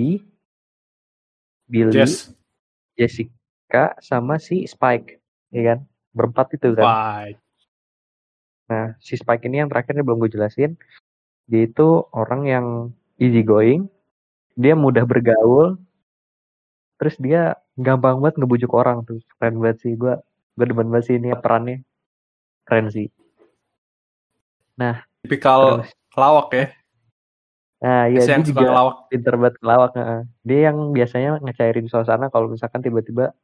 [1.71, 2.35] Billy, Jess,
[2.99, 5.23] Jessica, sama si Spike,
[5.55, 5.79] ya kan?
[6.12, 6.83] Berempat itu kan.
[6.83, 7.33] bye.
[8.68, 10.77] Nah, si Spike ini yang terakhir ini belum gue jelasin.
[11.49, 12.66] Dia itu orang yang
[13.16, 13.88] easy going,
[14.59, 15.79] dia mudah bergaul,
[16.99, 19.23] terus dia gampang banget ngebujuk orang tuh.
[19.38, 20.18] Keren banget sih, gue
[20.59, 21.87] gue demen banget sih ini perannya.
[22.66, 23.07] Keren sih.
[25.23, 26.66] Tipikal Terus, lawak ya.
[27.79, 28.97] nah iya Biasa dia juga ngelawak.
[29.11, 29.90] pinter banget ngelawak.
[29.99, 30.21] heeh.
[30.42, 33.35] Dia yang biasanya ngecairin suasana kalau misalkan tiba-tiba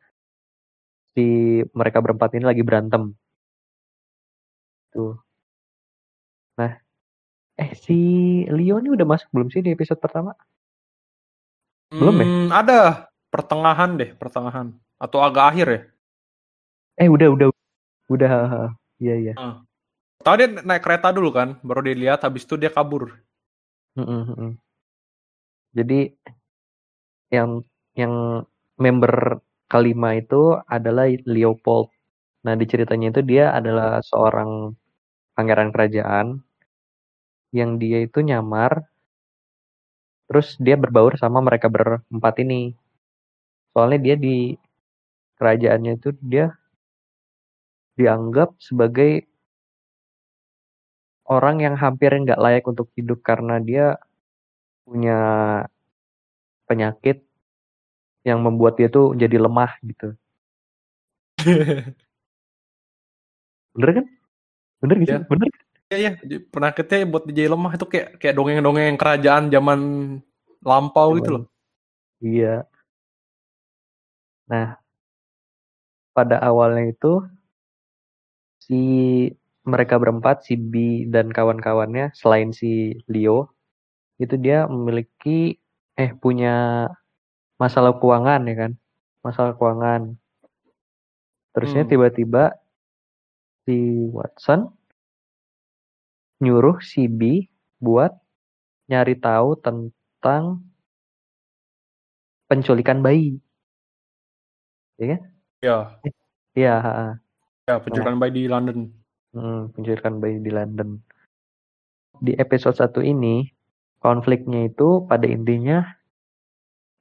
[1.15, 1.27] si
[1.71, 3.15] mereka berempat ini lagi berantem.
[4.95, 5.19] Tuh.
[6.59, 6.73] Nah,
[7.59, 7.99] eh si
[8.51, 10.35] Leo ini udah masuk belum sih di episode pertama?
[11.95, 12.27] Belum ya?
[12.27, 12.79] Hmm, ada
[13.31, 15.81] pertengahan deh, pertengahan atau agak akhir ya.
[16.99, 17.49] Eh udah udah
[18.11, 18.31] udah.
[18.99, 19.35] Iya iya.
[20.25, 23.13] Tahu dia naik kereta dulu kan, baru dia lihat habis itu dia kabur.
[23.99, 24.51] Mm-mm, mm-mm.
[25.75, 26.15] Jadi
[27.35, 27.67] yang
[27.99, 28.47] yang
[28.79, 31.91] member kelima itu adalah Leopold.
[32.47, 34.71] Nah di ceritanya itu dia adalah seorang
[35.35, 36.39] pangeran kerajaan
[37.51, 38.87] yang dia itu nyamar,
[40.29, 42.73] terus dia berbaur sama mereka berempat ini.
[43.75, 44.55] Soalnya dia di
[45.39, 46.55] kerajaannya itu dia
[47.99, 49.27] dianggap sebagai
[51.25, 53.97] orang yang hampir nggak layak untuk hidup karena dia
[54.85, 55.19] punya
[56.69, 57.25] penyakit
[58.25, 60.17] yang membuat dia tuh jadi lemah gitu.
[63.75, 64.07] Bener kan?
[64.83, 65.13] Bener gitu?
[65.19, 65.27] Iya.
[65.31, 65.51] Bener.
[65.95, 69.79] Iya iya, Jadi penyakitnya buat DJ lemah itu kayak kayak dongeng-dongeng kerajaan zaman
[70.67, 71.43] lampau gitu loh.
[72.25, 72.67] Iya.
[74.49, 74.77] Nah,
[76.15, 77.07] pada awalnya itu
[78.65, 78.75] si
[79.65, 83.49] mereka berempat, si B dan kawan-kawannya selain si Leo,
[84.23, 85.57] itu dia memiliki
[85.99, 86.55] eh punya
[87.63, 88.73] masalah keuangan ya kan?
[89.27, 90.03] Masalah keuangan.
[91.55, 91.91] Terusnya Hmm.
[91.91, 92.43] tiba-tiba
[93.65, 93.77] si
[94.15, 94.61] Watson
[96.45, 97.49] nyuruh si B
[97.81, 98.13] buat
[98.93, 100.61] nyari tahu tentang
[102.45, 103.41] penculikan bayi.
[105.01, 105.19] Ya,
[106.55, 107.09] Iya, ha-ha.
[107.67, 108.93] ya penculikan bayi di London.
[109.35, 111.03] Hmm, penculikan bayi di London.
[112.23, 113.51] Di episode satu ini,
[113.99, 115.83] konfliknya itu pada intinya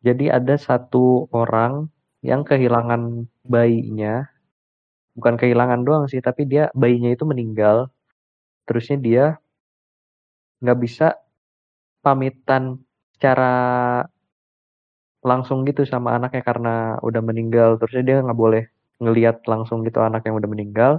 [0.03, 1.87] jadi ada satu orang
[2.19, 4.27] yang kehilangan bayinya.
[5.15, 7.87] Bukan kehilangan doang sih, tapi dia bayinya itu meninggal.
[8.67, 9.25] Terusnya dia
[10.63, 11.19] nggak bisa
[12.03, 12.79] pamitan
[13.15, 13.53] secara
[15.23, 17.79] langsung gitu sama anaknya karena udah meninggal.
[17.79, 18.63] Terusnya dia nggak boleh
[18.99, 20.93] ngelihat langsung gitu anak yang udah meninggal.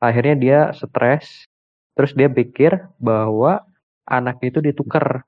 [0.00, 1.48] Akhirnya dia stres.
[1.96, 3.64] Terus dia pikir bahwa
[4.04, 5.24] anaknya itu ditukar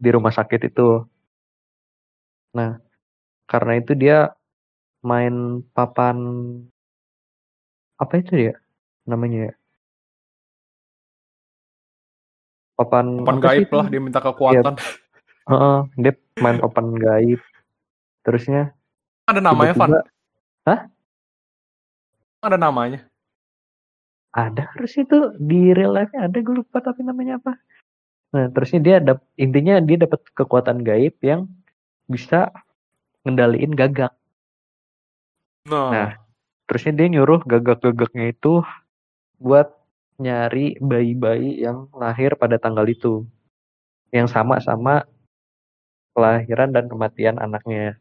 [0.00, 1.04] di rumah sakit itu.
[2.56, 2.80] Nah,
[3.48, 4.32] karena itu dia
[5.04, 6.16] main papan
[8.02, 8.52] apa itu dia
[9.06, 9.61] namanya ya?
[12.82, 14.74] Papan Papan gaib lah dia minta kekuatan.
[15.46, 17.40] Heeh, dia main papan gaib.
[18.26, 18.74] Terusnya
[19.26, 19.90] Ada namanya, Van.
[19.90, 20.74] tiba-tiba
[22.42, 23.00] Ada namanya.
[24.32, 27.52] ada harus itu di real life ada gue lupa tapi namanya apa.
[28.32, 31.44] Nah, terusnya dia dap intinya dia dapat kekuatan gaib yang
[32.08, 32.48] bisa
[33.28, 34.08] ngendaliin gagak.
[35.68, 36.10] Nah, Nah,
[36.64, 38.64] terusnya dia nyuruh gagak-gagaknya itu
[39.36, 39.68] buat
[40.20, 43.24] nyari bayi-bayi yang lahir pada tanggal itu.
[44.12, 45.08] Yang sama-sama
[46.12, 47.96] kelahiran dan kematian anaknya.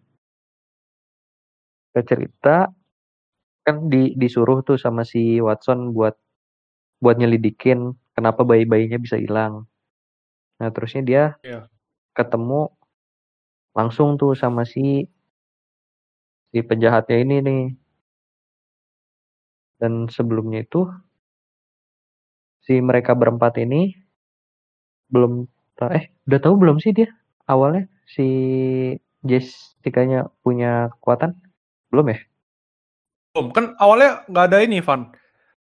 [1.91, 2.55] Kita cerita
[3.67, 6.17] kan di, disuruh tuh sama si Watson buat
[7.01, 9.65] buat nyelidikin kenapa bayi-bayinya bisa hilang.
[10.61, 11.67] Nah, terusnya dia Iya.
[12.13, 12.69] ketemu
[13.71, 15.07] langsung tuh sama si
[16.51, 17.63] si penjahatnya ini nih.
[19.81, 20.85] Dan sebelumnya itu
[22.61, 23.97] si mereka berempat ini
[25.11, 25.49] belum
[25.91, 27.09] eh udah tahu belum sih dia
[27.49, 28.27] awalnya si
[29.21, 31.37] Jessica-nya punya kekuatan?
[31.93, 32.19] Belum ya?
[33.31, 33.47] belum.
[33.55, 35.07] Kan awalnya nggak ada ini, Van.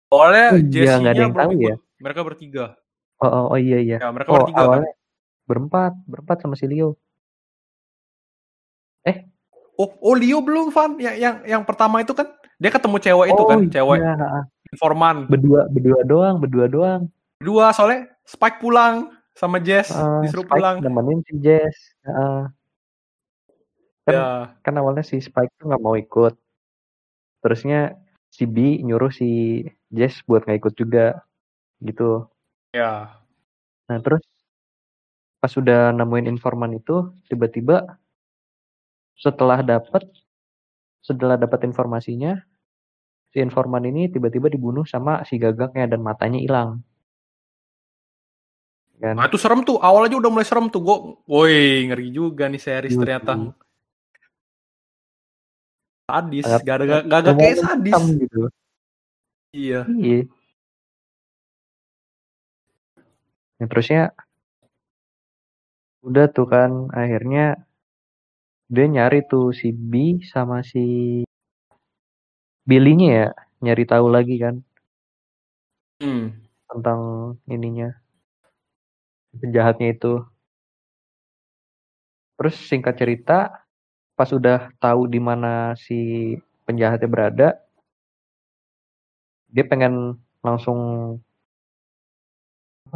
[0.09, 1.75] Awalnya Oh iya, nggak ada yang tahu ya?
[2.01, 2.65] Mereka bertiga.
[3.19, 3.97] Oh, oh, oh iya iya.
[4.01, 4.65] Ya, mereka Oh, bertiga kan.
[4.65, 4.91] awalnya
[5.45, 6.97] berempat, berempat sama si Leo.
[9.79, 10.99] Oh, oh Leo belum Van.
[10.99, 12.27] Yang yang yang pertama itu kan
[12.59, 14.43] dia ketemu cewek itu kan, cewek iya.
[14.73, 15.25] Informan.
[15.29, 17.01] berdua berdua doang, berdua doang.
[17.39, 20.75] Dua soalnya Spike pulang sama Jess Uh, disuruh Spike pulang.
[20.84, 21.77] nemenin si Jess.
[22.03, 22.41] Heeh.
[24.10, 24.27] kan Ya,
[24.65, 26.34] kan awalnya si Spike tuh nggak mau ikut.
[27.45, 27.95] Terusnya
[28.29, 31.21] si B nyuruh si Jess buat nggak ikut juga
[31.82, 32.27] gitu.
[32.75, 33.13] ya.
[33.89, 34.21] Nah terus
[35.39, 37.95] pas sudah nemuin informan itu tiba-tiba
[39.15, 40.03] setelah dapat
[40.99, 42.43] setelah dapat informasinya
[43.29, 46.81] si informan ini tiba-tiba dibunuh sama si gagaknya dan matanya hilang.
[48.99, 49.15] Kan?
[49.15, 49.79] Nah, itu serem tuh.
[49.79, 50.83] Awal aja udah mulai serem tuh.
[50.83, 53.31] Gue, woi, ngeri juga nih series Iya, ternyata.
[56.09, 57.93] Sadis, gak ada gak kayak sadis.
[57.95, 58.41] hitam gitu.
[59.55, 59.79] Iya.
[59.87, 60.19] Iya.
[63.59, 64.03] Nah, terusnya
[65.99, 67.59] udah tuh kan akhirnya
[68.71, 71.21] dia nyari tuh si B sama si
[72.69, 73.27] Billy-nya ya
[73.63, 74.55] nyari tahu lagi kan
[76.01, 76.32] Hmm.
[76.69, 77.01] tentang
[77.53, 77.89] ininya
[79.39, 80.12] penjahatnya itu.
[82.38, 83.38] Terus singkat cerita
[84.17, 85.99] pas udah tahu di mana si
[86.67, 87.47] penjahatnya berada,
[89.53, 89.93] dia pengen
[90.45, 90.79] langsung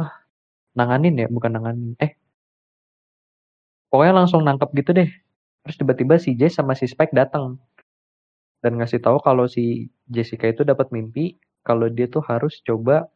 [0.00, 0.12] ah,
[0.78, 1.90] nanganin ya, bukan nanganin.
[2.04, 2.12] Eh,
[3.90, 5.08] pokoknya langsung nangkep gitu deh.
[5.64, 7.56] Terus tiba-tiba si Jess sama si Spike datang
[8.64, 13.12] dan ngasih tahu kalau si Jessica itu dapat mimpi kalau dia tuh harus coba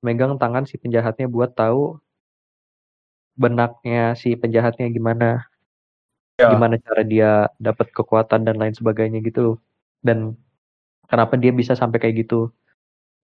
[0.00, 2.00] megang tangan si penjahatnya buat tahu
[3.36, 5.44] benaknya si penjahatnya gimana.
[6.36, 6.52] Ya.
[6.52, 9.56] gimana cara dia dapat kekuatan dan lain sebagainya gitu.
[10.04, 10.36] Dan
[11.08, 12.52] kenapa dia bisa sampai kayak gitu?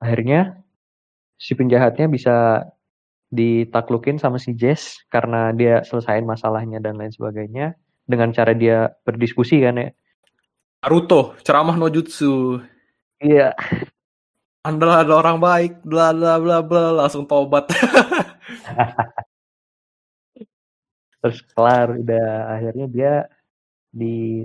[0.01, 0.61] Akhirnya
[1.37, 2.64] si penjahatnya bisa
[3.33, 9.64] ditaklukin sama si Jess karena dia selesain masalahnya dan lain sebagainya dengan cara dia berdiskusi
[9.64, 9.88] kan ya
[10.83, 12.59] Naruto, ceramah no jutsu.
[13.23, 13.55] iya
[14.66, 17.71] Anda ada orang baik, bla bla bla bla, langsung tobat.
[21.23, 23.14] terus kelar udah akhirnya dia
[23.95, 24.42] di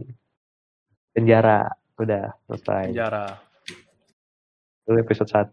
[1.09, 3.33] penjara udah selesai Penjara.
[4.85, 5.49] itu episode 1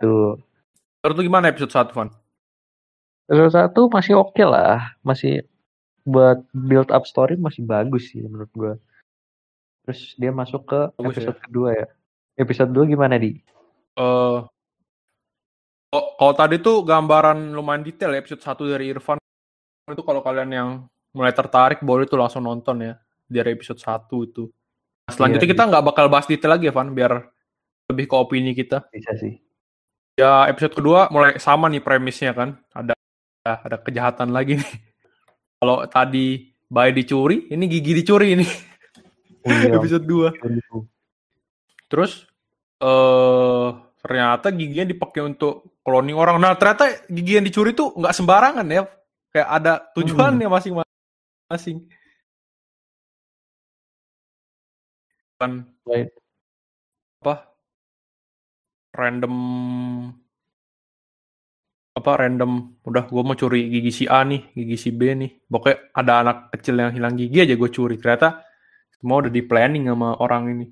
[1.01, 2.09] Terus gimana episode 1, Van?
[3.33, 5.49] episode 1 masih oke lah masih
[6.05, 8.77] buat build up story masih bagus sih menurut gua
[9.85, 11.87] terus dia masuk ke Bagus episode kedua ya
[12.40, 13.38] episode 2 gimana di
[13.94, 14.42] Eh
[15.94, 19.23] oh, kalau tadi tuh gambaran lumayan detail ya episode 1 dari Irfan.
[19.87, 20.68] Itu kalau kalian yang
[21.14, 22.99] mulai tertarik boleh tuh langsung nonton ya
[23.31, 24.51] dari episode 1 itu.
[25.07, 27.23] Nah, selanjutnya Iya, kita nggak bakal bahas detail lagi ya, Van, biar
[27.87, 28.90] lebih ke opini kita.
[28.90, 29.38] bisa sih
[30.18, 32.59] Ya episode kedua mulai sama nih premisnya kan.
[32.75, 32.99] Ada
[33.47, 34.75] ada kejahatan lagi nih.
[35.62, 38.42] Kalau tadi bayi dicuri, ini gigi dicuri ini
[39.44, 40.33] iya, episode 2.
[40.40, 40.76] gitu.
[41.88, 42.24] Terus
[42.80, 43.68] eh
[44.04, 46.37] ternyata giginya dipakai untuk cloning orang.
[46.40, 48.85] Nah, ternyata gigi yang dicuri tuh nggak sembarangan ya.
[49.33, 51.78] Kayak ada tujuannya masing-masing.
[55.40, 56.09] Kan Right.
[57.20, 57.52] apa?
[58.94, 59.35] Random
[61.94, 65.94] apa random udah gue mau curi gigi si A nih gigi si B nih pokoknya
[65.94, 68.43] ada anak kecil yang hilang gigi aja gue curi ternyata
[69.04, 70.66] semua udah di planning sama orang ini.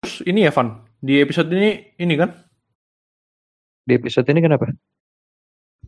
[0.00, 2.32] Terus ini ya Van di episode ini ini kan?
[3.84, 4.72] Di episode ini kenapa?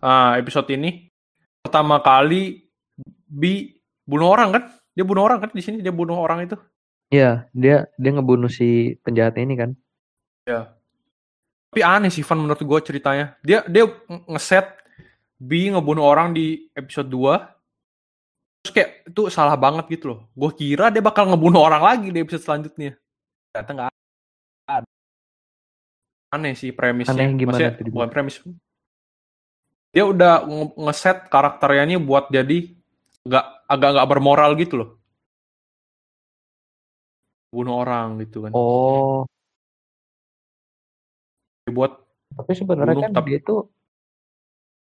[0.04, 1.08] Ah episode ini
[1.64, 2.68] pertama kali
[3.24, 3.72] B
[4.04, 4.62] bunuh orang kan?
[4.92, 6.60] Dia bunuh orang kan di sini dia bunuh orang itu.
[7.08, 9.72] Iya, dia dia ngebunuh si penjahatnya ini kan.
[11.70, 13.40] tapi aneh sih Van menurut gue ceritanya.
[13.40, 14.66] Dia dia nge- ngeset
[15.40, 17.59] B ngebunuh orang di episode 2
[18.60, 20.18] terus kayak itu salah banget gitu loh.
[20.36, 22.92] Gue kira dia bakal ngebunuh orang lagi di episode selanjutnya.
[23.50, 23.88] Ternyata nggak
[24.68, 24.88] ada.
[26.30, 27.16] Aneh sih premisnya.
[27.16, 28.36] Aneh gimana Maksudnya, tuh bukan premis.
[29.90, 32.70] Dia udah nge- ngeset karakternya buat jadi
[33.26, 34.90] nggak agak nggak bermoral gitu loh.
[37.50, 38.54] Bunuh orang gitu kan.
[38.54, 39.26] Oh,
[41.70, 42.02] buat
[42.34, 43.66] tapi sebenarnya kan tapi- dia itu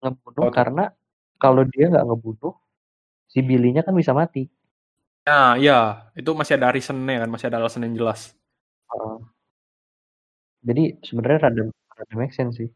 [0.00, 0.52] ngebunuh Oh, tuh.
[0.52, 0.84] karena
[1.37, 2.52] kalau dia nggak ngebunuh,
[3.28, 4.46] si Billy-nya kan bisa mati.
[5.24, 8.37] Nah, ya, itu masih ada reasonnya kan, masih ada alasan yang jelas.
[8.92, 9.16] Heeh.
[10.64, 12.70] jadi sebenarnya rada rada make sense sih.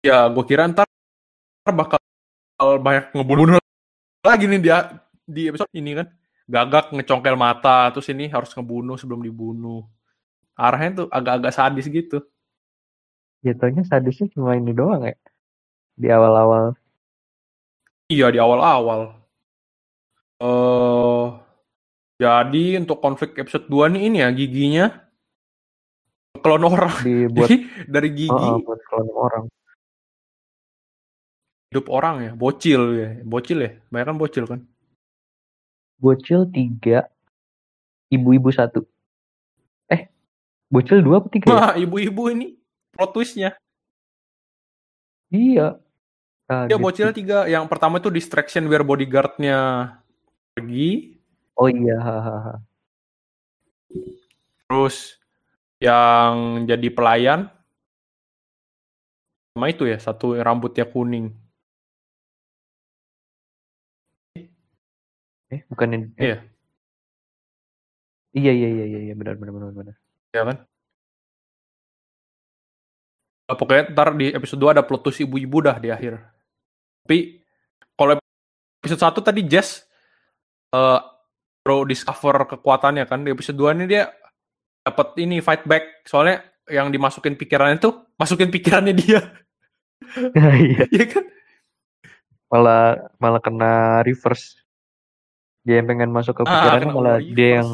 [0.00, 0.88] Ya, gue kira ntar
[1.68, 2.00] bakal
[2.80, 3.60] banyak ngebunuh
[4.24, 4.78] lagi nih dia
[5.28, 6.08] di episode ini kan.
[6.50, 9.86] Gagak ngecongkel mata, terus ini harus ngebunuh sebelum dibunuh.
[10.58, 12.20] Arahnya tuh agak-agak sadis gitu.
[13.40, 15.16] Jatuhnya sadisnya cuma ini doang ya.
[15.96, 16.76] Di awal-awal.
[18.10, 19.19] Iya di awal-awal.
[20.40, 21.26] Eh
[22.20, 24.86] jadi untuk konflik episode 2 nih ini ya giginya
[26.40, 26.92] klon orang.
[27.04, 27.56] Dibuat Jadi
[27.88, 29.44] dari gigi Heeh, buat klon orang.
[31.70, 34.60] hidup orang ya, bocil ya, bocil ya, banyak kan bocil kan.
[36.02, 37.06] Bocil tiga,
[38.10, 38.82] ibu-ibu satu.
[39.86, 40.10] Eh,
[40.66, 41.54] bocil dua apa tiga ya?
[41.54, 42.58] Wah ibu-ibu ini
[42.90, 43.54] plot twistnya.
[45.30, 45.78] Iya.
[46.50, 47.46] Kaget bocil tiga.
[47.46, 49.94] Yang pertama itu distraction biar bodyguardnya
[50.56, 51.16] pergi.
[51.60, 52.60] Oh iya, hahaha.
[54.68, 55.18] Terus
[55.82, 57.50] yang jadi pelayan
[59.56, 61.34] sama itu ya satu rambutnya kuning.
[65.50, 66.36] Eh, bukan Iya.
[68.36, 69.94] Iya, iya, iya, iya, iya, benar, benar, benar, benar.
[70.34, 70.56] Ya kan?
[73.48, 76.20] Nah, pokoknya ntar di episode 2 ada plot twist ibu-ibu dah di akhir.
[77.04, 77.18] Tapi
[77.98, 78.18] kalau
[78.82, 79.84] episode 1 tadi Jess
[80.70, 81.00] eh
[81.60, 84.08] bro discover kekuatannya kan di episode 2 ini dia
[84.80, 89.20] dapat ini fight back soalnya yang dimasukin pikirannya tuh masukin pikirannya dia.
[90.34, 91.24] Iya, Iya kan?
[92.48, 94.58] malah malah kena reverse.
[95.62, 97.36] Dia yang pengen masuk ke Ah, pikirannya kena malah reverse.
[97.36, 97.70] dia yang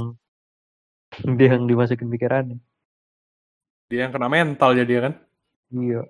[1.38, 2.58] dia yang dimasukin pikirannya.
[3.86, 5.14] Dia yang kena mental jadi ya kan.
[5.70, 6.02] Iya.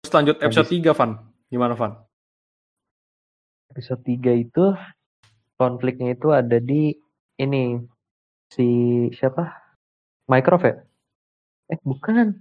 [0.00, 1.10] Terus lanjut episode 3 Van.
[1.46, 1.92] Gimana Van?
[3.72, 4.64] Episode 3 itu
[5.56, 6.92] konfliknya itu ada di
[7.40, 7.80] ini
[8.52, 8.68] si
[9.16, 9.48] siapa?
[10.28, 10.76] Mycroft ya?
[11.72, 12.36] Eh, bukan.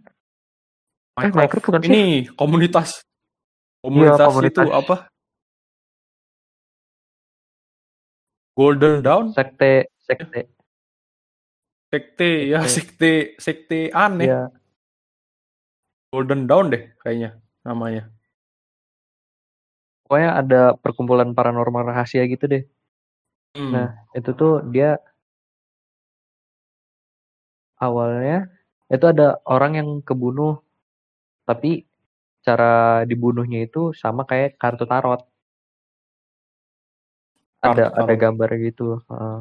[1.23, 1.89] Eh, Minecraft bukan sih?
[1.91, 2.03] Ini
[2.35, 2.99] komunitas.
[3.79, 4.65] Komunitas, Iya, komunitas.
[4.67, 4.95] itu apa?
[8.59, 9.31] Golden Dawn?
[9.31, 10.51] Sekte sekte.
[11.91, 14.27] Sekte, ya sekte, sekte aneh.
[14.27, 14.41] Iya.
[16.11, 18.11] Golden Dawn deh kayaknya namanya.
[20.11, 22.67] Pokoknya ada perkumpulan paranormal rahasia gitu deh.
[23.55, 23.71] Hmm.
[23.71, 24.99] Nah, itu tuh dia
[27.79, 28.51] awalnya
[28.91, 30.59] itu ada orang yang kebunuh
[31.47, 31.87] tapi
[32.43, 35.23] cara dibunuhnya itu sama kayak kartu tarot.
[37.63, 38.19] Ada Kartu ada tarot.
[38.19, 38.87] gambar gitu.
[39.07, 39.39] heeh.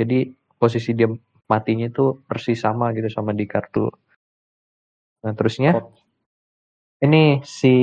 [0.00, 0.18] jadi
[0.56, 1.12] posisi dia
[1.44, 3.92] matinya itu persis sama gitu sama di kartu.
[5.20, 5.92] Nah, terusnya Tarot.
[7.04, 7.74] ini si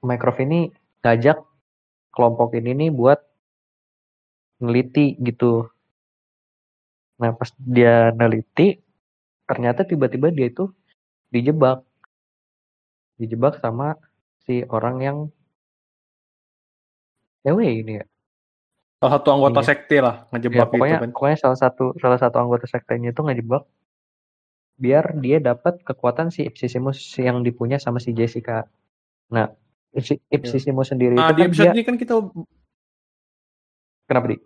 [0.00, 1.38] Mycroft ini ngajak
[2.12, 3.20] kelompok ini nih buat
[4.58, 5.70] neliti gitu.
[7.18, 8.78] Nah, pas dia neliti,
[9.46, 10.70] ternyata tiba-tiba dia itu
[11.30, 11.82] dijebak.
[13.18, 13.98] Dijebak sama
[14.46, 15.18] si orang yang
[17.42, 18.06] cewek ini ya.
[18.98, 19.68] Salah satu anggota Iya.
[19.70, 21.10] sekte lah Ya, ngejebak pokoknya gitu kan.
[21.14, 23.62] pokoknya salah satu salah satu anggota sektenya itu ngejebak
[24.78, 28.66] biar dia dapat kekuatan si Ipsissimus yang dipunya sama si Jessica.
[29.34, 29.50] Nah,
[29.98, 32.14] Ipsi- Ipsissimus sendiri Nah, itu di kan episode dia ini kan kita
[34.06, 34.36] kenapa di?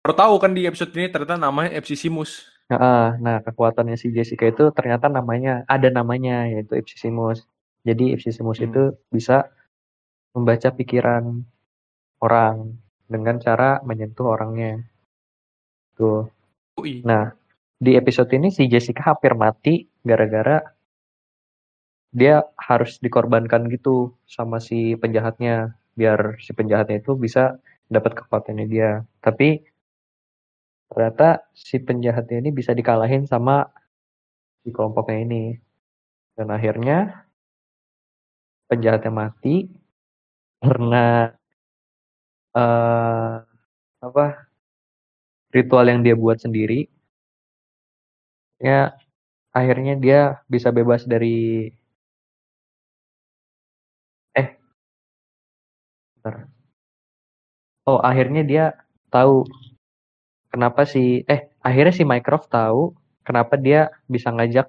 [0.00, 2.46] baru tahu kan di episode ini ternyata namanya Epsissimus.
[2.66, 7.42] Heeh, nah kekuatannya si Jessica itu ternyata namanya ada namanya yaitu Ipsissimus.
[7.82, 8.66] Jadi Ipsissimus Hmm.
[8.70, 9.50] itu bisa
[10.30, 11.42] membaca pikiran
[12.18, 12.74] orang
[13.06, 14.82] dengan cara menyentuh orangnya.
[15.94, 16.26] Tuh.
[16.78, 17.02] Ui.
[17.02, 17.30] Nah,
[17.74, 20.60] di episode ini si Jessica hampir mati gara-gara
[22.16, 27.60] dia harus dikorbankan gitu sama si penjahatnya biar si penjahatnya itu bisa
[27.92, 28.90] dapat kekuatannya dia.
[29.20, 29.60] Tapi
[30.88, 33.68] ternyata si penjahatnya ini bisa dikalahin sama
[34.64, 35.44] si kelompoknya ini.
[36.36, 37.28] Dan akhirnya
[38.68, 39.68] penjahatnya mati
[40.60, 41.30] karena
[42.56, 43.36] eh
[44.06, 44.24] apa
[45.56, 46.88] ritual yang dia buat sendiri
[48.60, 48.92] ya
[49.52, 51.68] akhirnya dia bisa bebas dari
[57.88, 58.64] oh akhirnya dia
[59.14, 59.46] tahu
[60.52, 62.94] kenapa si eh akhirnya si Mycroft tahu
[63.26, 64.66] kenapa dia bisa ngajak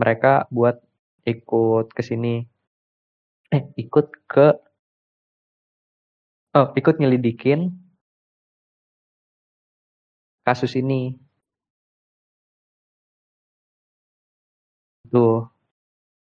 [0.00, 0.76] mereka buat
[1.26, 2.46] ikut ke sini.
[3.54, 4.46] Eh ikut ke
[6.56, 7.60] oh ikut nyelidikin
[10.46, 11.18] kasus ini.
[15.12, 15.48] Tuh.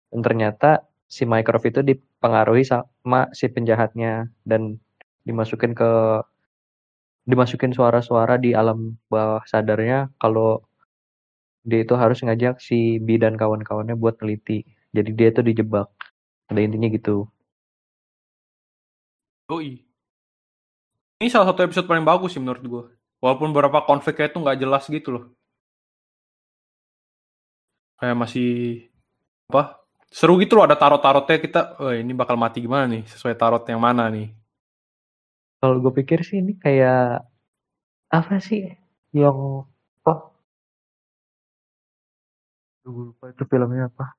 [0.09, 1.81] Dan ternyata si Mycroft itu
[2.19, 4.75] dipengaruhi sama si penjahatnya dan
[5.23, 6.19] dimasukin ke
[7.23, 10.59] dimasukin suara-suara di alam bawah sadarnya kalau
[11.63, 14.67] dia itu harus ngajak si B dan kawan-kawannya buat neliti.
[14.91, 15.87] Jadi dia itu dijebak.
[16.51, 17.31] Ada intinya gitu.
[19.47, 19.79] Ui.
[21.23, 22.83] Ini salah satu episode paling bagus sih menurut gue.
[23.23, 25.25] Walaupun beberapa konfliknya itu nggak jelas gitu loh.
[28.01, 28.51] Kayak masih
[29.51, 29.78] apa?
[30.09, 33.77] Seru gitu loh ada tarot-tarotnya kita, oh ini bakal mati gimana nih sesuai tarot yang
[33.79, 34.33] mana nih.
[35.59, 37.21] Kalau gue pikir sih ini kayak
[38.09, 38.65] apa sih
[39.13, 39.37] yang
[40.01, 40.19] oh
[42.81, 44.15] gue lupa itu filmnya apa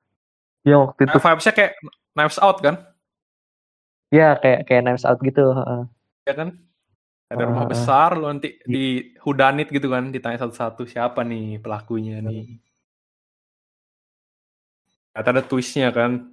[0.63, 1.71] yang waktu itu Nah, vibes-nya kayak
[2.13, 2.75] Knives Out kan?
[4.11, 5.81] ya kayak kayak Knives Out gitu heeh.
[6.23, 6.49] Ya kan?
[7.31, 7.71] Ada rumah Ah.
[7.71, 12.59] besar lu nanti di hudanit gitu kan ditanya satu-satu siapa nih pelakunya nih.
[15.11, 16.31] Ternyata ada twistnya kan.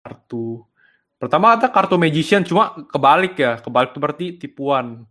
[0.00, 0.64] Kartu.
[1.14, 3.56] Pertama ada kartu magician cuma kebalik ya.
[3.56, 5.04] Kebalik itu berarti tipuan.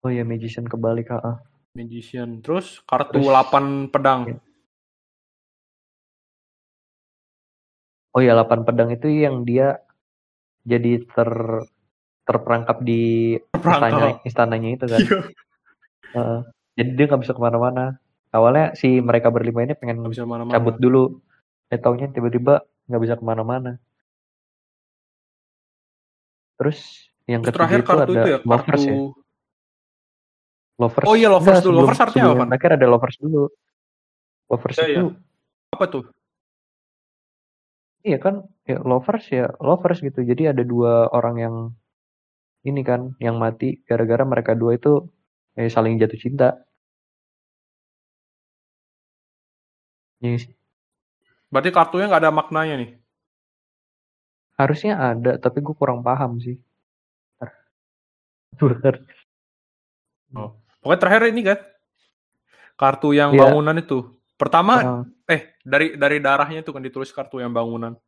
[0.00, 1.36] oh ya Magician kebalik heeh.
[1.74, 2.38] Magician.
[2.40, 4.36] Terus kartu Terus- 8 pedang.
[8.14, 9.82] oh ya 8 pedang itu yang dia
[10.62, 11.30] jadi ter
[12.24, 14.24] terperangkap di istana, Terperangkap.
[14.24, 15.18] istananya itu kan Iya.
[16.14, 16.40] Heeh.
[16.78, 17.98] jadi dia nggak bisa ke mana-mana
[18.34, 20.52] awalnya si mereka berlima ini pengen bisa mana-mana.
[20.52, 21.22] cabut dulu
[21.70, 22.60] eh taunya tiba-tiba
[22.90, 23.78] nggak bisa ke mana-mana
[26.54, 26.78] terus
[27.24, 28.96] yang Terus ketiga terakhir itu kartu ada itu ya, lovers kartu ya
[30.74, 31.70] lovers Oh iya, lovers Enggak, dulu.
[31.72, 32.44] sebelum- Lovers artinya apa?
[32.50, 33.42] terakhir ada lovers dulu
[34.50, 35.04] lovers Iya, itu
[35.70, 36.04] apa tuh?
[38.04, 38.34] iya kan
[38.68, 41.54] ya lovers ya lovers gitu jadi ada dua orang yang
[42.62, 45.08] ini kan yang mati gara-gara mereka dua itu
[45.56, 46.48] eh, saling jatuh cinta
[50.24, 50.52] Iya sih.
[51.52, 52.92] Berarti kartunya nggak ada maknanya nih.
[54.54, 56.54] harusnya ada tapi gue kurang paham sih
[58.54, 59.02] Bentar.
[60.78, 61.58] Pokoknya terakhir ini kan
[62.78, 63.50] kartu yang Iya.
[63.50, 64.14] bangunan itu.
[64.38, 65.02] Pertama Heeh.
[65.26, 67.98] eh dari dari darahnya itu kan ditulis kartu yang bangunan.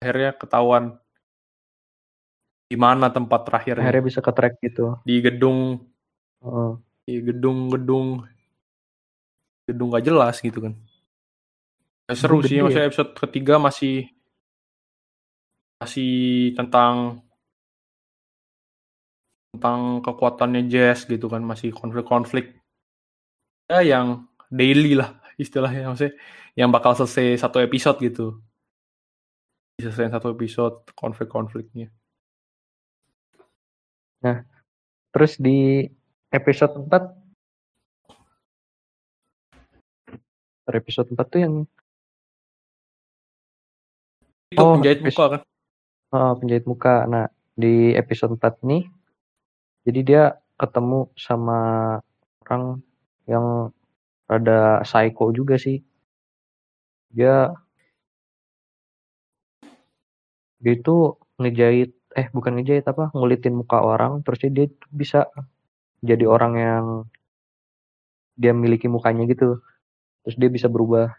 [0.00, 0.96] Akhirnya ketahuan
[2.72, 5.84] di mana tempat terakhirnya akhirnya bisa ke track gitu di gedung
[6.40, 6.72] Heeh.
[7.04, 8.24] di gedung-gedung
[9.68, 10.72] gedung gak jelas gitu kan.
[12.04, 12.62] Ya, seru Gedung sih, gede ya.
[12.64, 13.94] maksudnya episode ketiga masih
[15.80, 16.12] masih
[16.52, 17.24] tentang
[19.56, 22.60] tentang kekuatannya Jazz gitu kan, masih konflik-konflik
[23.72, 26.14] ya yang daily lah istilahnya maksudnya
[26.54, 28.38] yang bakal selesai satu episode gitu.
[29.80, 31.90] Selesai satu episode konflik-konfliknya.
[35.12, 35.84] terus di
[36.32, 36.90] episode 4
[40.64, 41.54] per episode 4 tuh yang
[44.58, 45.40] Oh, penjahit muka kan.
[46.14, 46.94] eh, penjahit muka.
[47.12, 48.82] Nah di episode 4 nih
[49.86, 50.22] jadi dia
[50.60, 51.58] ketemu sama
[52.44, 52.64] orang
[53.28, 53.46] yang
[54.30, 55.82] rada psycho juga sih.
[57.14, 57.52] Dia
[60.62, 64.66] dia itu ngejahit eh bukan ngejahit apa ngulitin muka orang terus dia
[65.00, 65.26] bisa
[66.04, 66.84] jadi orang yang
[68.40, 69.62] dia miliki mukanya gitu.
[70.26, 71.14] Terus dia bisa berubah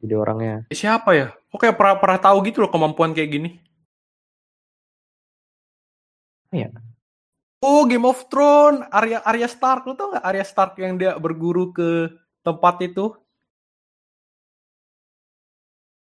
[0.00, 1.30] jadi orangnya Eh, Siapa ya?
[1.52, 3.50] Kok kayak pernah pernah tahu gitu loh kemampuan kayak gini.
[6.50, 6.74] Iya.
[7.60, 11.70] Oh, Game of Thrones, Arya Arya Stark, lu tau nggak Arya Stark yang dia berguru
[11.70, 12.08] ke
[12.40, 13.12] tempat itu?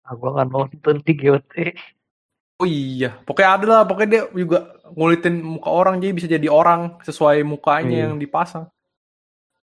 [0.08, 1.52] aku nggak nonton di GOT
[2.58, 6.96] Oh iya, pokoknya ada lah, pokoknya dia juga ngulitin muka orang jadi bisa jadi orang
[7.04, 8.04] sesuai mukanya Iya.
[8.10, 8.66] yang dipasang.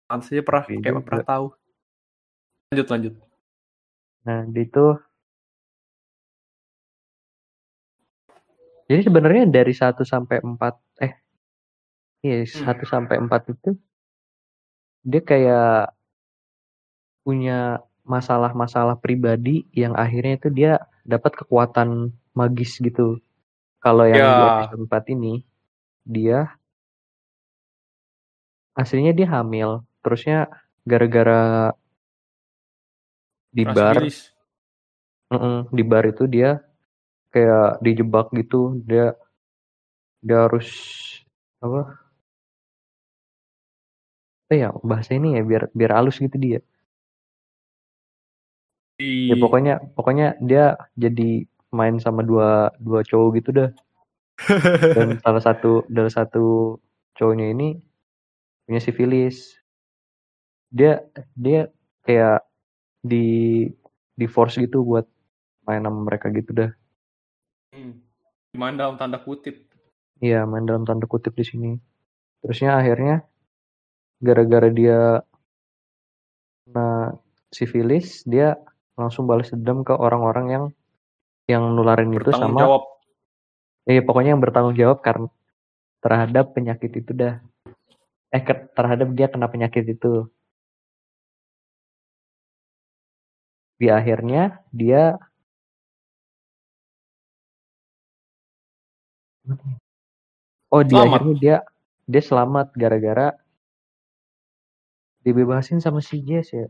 [0.10, 1.46] Pantes aja pernah Iya kayak pernah tahu.
[2.72, 3.14] Lanjut lanjut.
[4.30, 4.86] Nah, di itu
[8.90, 10.74] Jadi sebenarnya dari 1 sampai 4
[11.06, 11.14] eh
[12.26, 13.70] iya 1 sampai 4 itu
[15.06, 15.94] dia kayak
[17.26, 20.72] punya masalah-masalah pribadi yang akhirnya itu dia
[21.06, 23.22] dapat kekuatan magis gitu.
[23.82, 24.50] Kalau yang di Ya.
[24.58, 25.34] episode 4 ini
[26.06, 26.60] dia
[28.78, 30.50] aslinya dia hamil, terusnya
[30.88, 31.74] gara-gara
[33.50, 33.98] di Ras bar.
[35.30, 36.58] Mm-mm, di bar itu dia
[37.34, 38.82] kayak dijebak gitu.
[38.86, 39.14] Dia
[40.26, 40.68] dia harus
[41.62, 41.82] apa?
[44.50, 46.60] Apa ya bahasa ini ya biar biar halus gitu dia.
[48.98, 53.70] Di- ya pokoknya pokoknya dia jadi main sama dua dua cowok gitu dah.
[54.96, 56.78] Dan salah satu dari satu
[57.14, 57.78] cowoknya ini
[58.66, 59.54] punya sifilis.
[60.74, 61.02] Dia
[61.38, 61.70] dia
[62.06, 62.42] kayak
[63.00, 63.66] di
[64.16, 65.08] di force gitu buat
[65.68, 66.72] main sama mereka gitu dah
[67.70, 68.02] Hmm.
[68.58, 69.70] Main dalam tanda kutip.
[70.20, 71.72] Iya, main dalam tanda kutip di sini.
[72.42, 73.22] Terusnya akhirnya
[74.20, 75.22] gara-gara dia
[76.66, 77.14] kena
[77.54, 78.58] sifilis, dia
[78.98, 80.66] langsung balas dendam ke orang-orang yang
[81.50, 82.84] yang nularin itu sama jawab.
[83.90, 85.30] eh pokoknya yang bertanggung jawab karena
[86.04, 87.42] terhadap penyakit itu dah.
[88.30, 88.44] Eh
[88.76, 90.30] terhadap dia kena penyakit itu.
[93.80, 95.16] Di akhirnya dia
[100.70, 101.08] oh di Selamat.
[101.08, 101.58] akhirnya dia
[102.06, 103.34] dia selamat gara-gara
[105.24, 106.68] dibebasin sama si Jess ya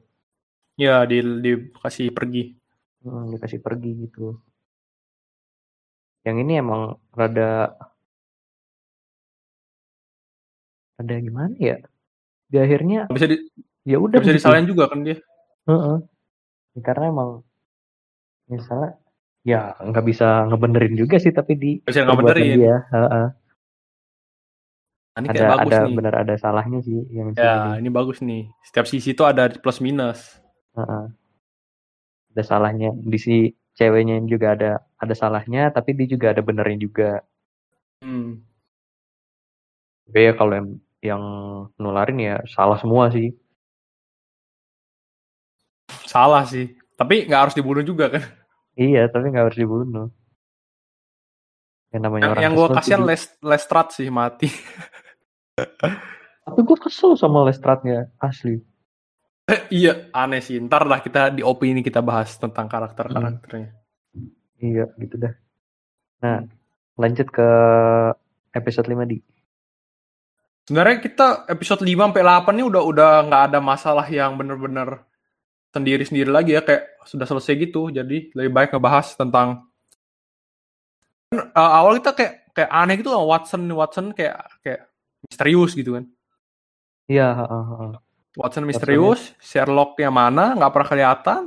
[0.79, 2.55] Ya, di dikasih pergi.
[3.03, 4.39] Hmm, dikasih pergi gitu
[6.27, 7.73] yang ini emang rada
[10.99, 11.79] rada gimana ya
[12.51, 13.37] di akhirnya bisa di,
[13.87, 14.39] ya udah bisa gitu.
[14.43, 15.17] disalahin juga kan dia.
[15.69, 15.97] Heeh.
[16.03, 16.18] Ya,
[16.81, 17.29] karena emang
[18.47, 18.97] misalnya
[19.45, 22.57] ya nggak bisa ngebenerin juga sih tapi di bisa nggak perbuatan benerin.
[22.59, 23.27] dia heeh.
[25.09, 25.95] Nah, ini ada kayak bagus ada nih.
[25.99, 27.79] bener ada salahnya sih yang Ya, sini.
[27.83, 28.43] ini bagus nih.
[28.63, 30.39] Setiap sisi itu ada plus minus.
[30.77, 31.03] Heeh.
[32.29, 33.35] ada salahnya di si
[33.73, 34.71] ceweknya juga ada
[35.01, 37.11] ada salahnya tapi dia juga ada benernya juga
[37.99, 38.39] Hmm.
[40.07, 40.69] tapi ya kalau yang,
[41.03, 41.23] yang
[41.75, 43.35] nularin ya salah semua sih
[46.07, 46.73] Salah sih.
[46.95, 48.23] Tapi nggak harus dibunuh juga kan.
[48.79, 50.07] iya tapi nggak harus dibunuh
[51.91, 54.47] yang namanya Yang, orang yang gue kasihan Les Lestrat sih mati.
[56.47, 58.63] tapi gue kesel sama Lestratnya asli
[59.73, 60.61] iya, aneh sih.
[60.61, 62.73] Ntar lah kita di opini kita bahas tentang Hmm.
[62.77, 63.69] karakter-karakternya.
[64.59, 65.33] Iya, gitu dah.
[66.21, 66.43] Nah,
[66.99, 67.47] lanjut ke
[68.53, 69.17] episode 5 di.
[70.67, 75.01] Sebenarnya kita episode 5 sampai 8 ini udah udah nggak ada masalah yang bener-bener
[75.69, 77.89] sendiri-sendiri lagi ya kayak sudah selesai gitu.
[77.89, 79.65] Jadi lebih baik ngebahas tentang
[81.33, 84.89] uh, awal kita kayak kayak aneh gitu loh Watson Watson kayak kayak
[85.25, 86.05] misterius gitu kan.
[87.09, 87.91] Iya, heeh, heeh.
[88.37, 91.41] Watson misterius, Sherlock yang mana nggak pernah kelihatan.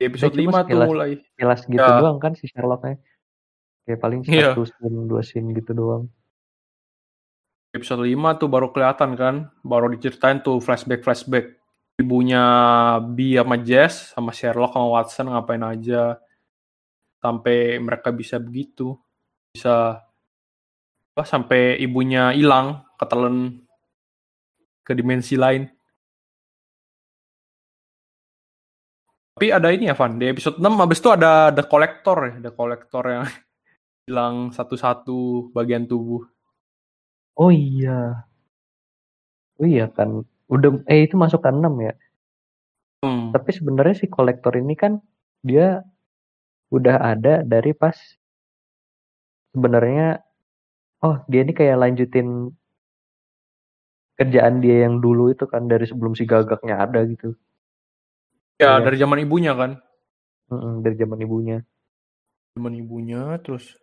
[0.00, 1.10] Di episode cuma 5 tuh mulai.
[1.36, 2.00] Kilas gitu Ya.
[2.00, 2.98] doang kan si Sherlocknya.
[3.84, 4.56] Kayak paling Iya.
[4.56, 6.04] satu scene, dua scene gitu doang.
[7.72, 11.56] episode 5 tuh baru kelihatan kan, baru diceritain tuh flashback-flashback.
[12.00, 12.44] Ibunya
[13.04, 16.16] B sama Jess, sama Sherlock sama Watson ngapain aja.
[17.20, 18.96] Sampai mereka bisa begitu.
[19.52, 20.00] Bisa
[21.12, 23.60] apa, sampai ibunya hilang, ketelan
[24.80, 25.68] ke dimensi lain.
[29.36, 30.16] Tapi ada ini ya, Van.
[30.16, 32.34] Di episode 6 habis itu ada The Collector ya.
[32.40, 33.24] The Collector yang
[34.08, 36.24] hilang satu-satu bagian tubuh.
[37.36, 38.24] Oh iya.
[39.60, 40.24] Oh iya kan.
[40.50, 41.94] Udah eh itu masuk ke 6 ya.
[43.02, 43.34] Hmm.
[43.34, 45.02] Tapi sebenarnya si kolektor ini kan
[45.42, 45.82] dia
[46.72, 47.98] udah ada dari pas
[49.52, 50.22] sebenarnya
[51.04, 52.48] oh dia ini kayak lanjutin
[54.16, 57.34] kerjaan dia yang dulu itu kan dari sebelum si gagaknya ada gitu.
[58.62, 58.86] Ya, Iya.
[58.86, 59.82] dari zaman ibunya kan.
[60.52, 61.58] Mm-mm, dari zaman ibunya.
[62.54, 63.74] Zaman ibunya terus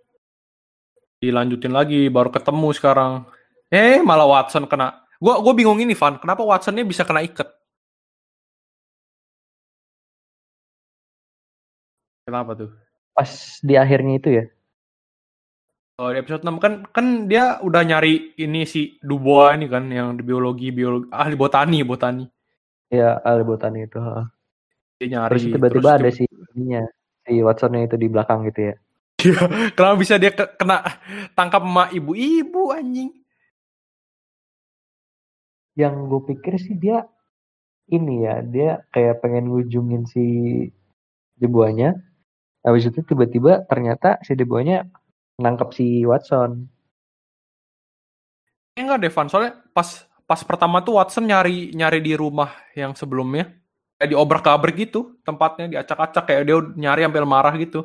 [1.19, 3.27] dilanjutin lagi baru ketemu sekarang.
[3.67, 5.03] Eh, malah Watson kena.
[5.19, 6.15] Gua gua bingung ini, Van.
[6.15, 7.47] Kenapa Watsonnya bisa kena ikat?
[12.23, 12.71] Kenapa tuh?
[13.11, 14.45] Pas di akhirnya itu ya.
[15.99, 20.15] Oh, di episode 6 kan kan dia udah nyari ini si Dubois ini kan yang
[20.15, 22.23] di biologi biologi ahli botani botani.
[22.87, 23.99] Ya, ahli botani itu.
[23.99, 24.25] heeh.
[25.03, 26.23] Dia nyari Terus tiba-tiba terus ada si
[26.55, 26.83] ininya,
[27.27, 28.75] si Watsonnya itu di belakang gitu ya.
[29.75, 30.79] Kenapa bisa dia ke- kena
[31.35, 33.11] tangkap sama ibu-ibu anjing?
[35.79, 37.07] Yang gue pikir sih dia
[37.89, 40.25] ini ya, dia kayak pengen ngujungin si
[41.39, 41.95] Debuanya.
[42.67, 44.83] Habis itu tiba-tiba ternyata si Debuanya
[45.39, 46.67] nangkep si Watson.
[48.75, 49.27] Eh, enggak deh, Van.
[49.31, 49.87] Soalnya pas
[50.29, 53.49] pas pertama tuh Watson nyari nyari di rumah yang sebelumnya.
[53.99, 57.79] Kayak diobrak-abrik gitu tempatnya, diacak-acak kayak dia nyari sampai marah gitu.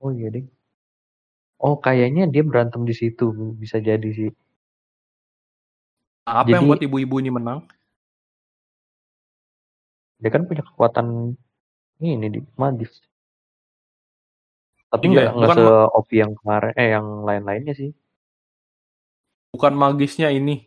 [0.00, 0.44] Oh iya deh.
[1.64, 3.24] Oh kayaknya dia berantem di situ
[3.56, 4.30] bisa jadi sih.
[6.26, 7.62] Apa yang Jadi- buat ibu-ibu ini menang?
[10.18, 11.38] Dia kan punya kekuatan
[12.02, 12.98] ini di magis.
[14.90, 17.90] Tapi Iya, nggak nggak bukan se OP yang kemarin eh yang lain-lainnya sih.
[19.54, 20.66] Bukan magisnya ini.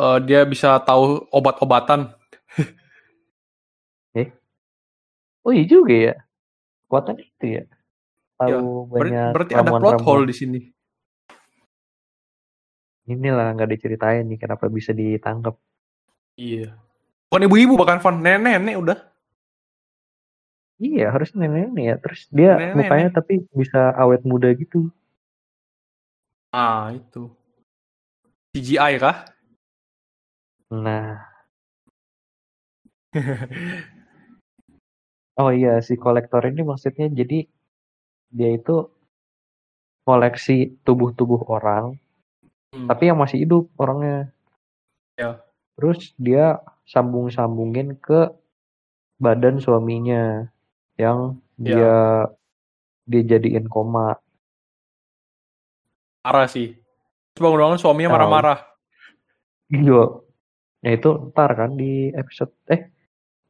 [0.00, 2.14] Eh, dia bisa tahu obat-obatan.
[5.42, 6.14] Oh iya juga ya.
[6.86, 7.62] Kekuatan itu ya.
[8.38, 10.60] Tahu Ya, Ber- banyak berarti ada plot hole di sini.
[13.10, 15.58] Inilah nggak diceritain nih kenapa bisa ditangkap.
[16.38, 16.74] Iya.
[17.28, 18.98] Bukan ibu-ibu bahkan Van, nenek-nenek udah.
[20.78, 21.96] Iya harus nenek-nenek ya.
[21.98, 22.78] Terus dia Nenek-nenek.
[22.78, 24.92] mukanya tapi bisa awet muda gitu.
[26.52, 27.32] Ah, itu.
[28.52, 29.24] CGI kah?
[30.70, 31.18] Nah.
[35.32, 37.48] Oh iya si kolektor ini maksudnya jadi
[38.28, 38.84] dia itu
[40.04, 41.96] koleksi tubuh-tubuh orang
[42.72, 42.88] Hmm.
[42.88, 44.32] tapi yang masih hidup orangnya.
[45.20, 45.44] Ya.
[45.76, 48.32] terus dia sambung-sambungin ke
[49.20, 50.48] badan suaminya
[50.96, 51.64] yang Iya.
[51.64, 51.96] dia
[53.08, 54.16] dia jadiin koma.
[56.24, 56.76] Parah sih.
[57.34, 58.58] Terus bangun-bangun suaminya marah-marah.
[59.72, 60.02] Iya.
[60.82, 62.88] Nah itu ntar kan di episode eh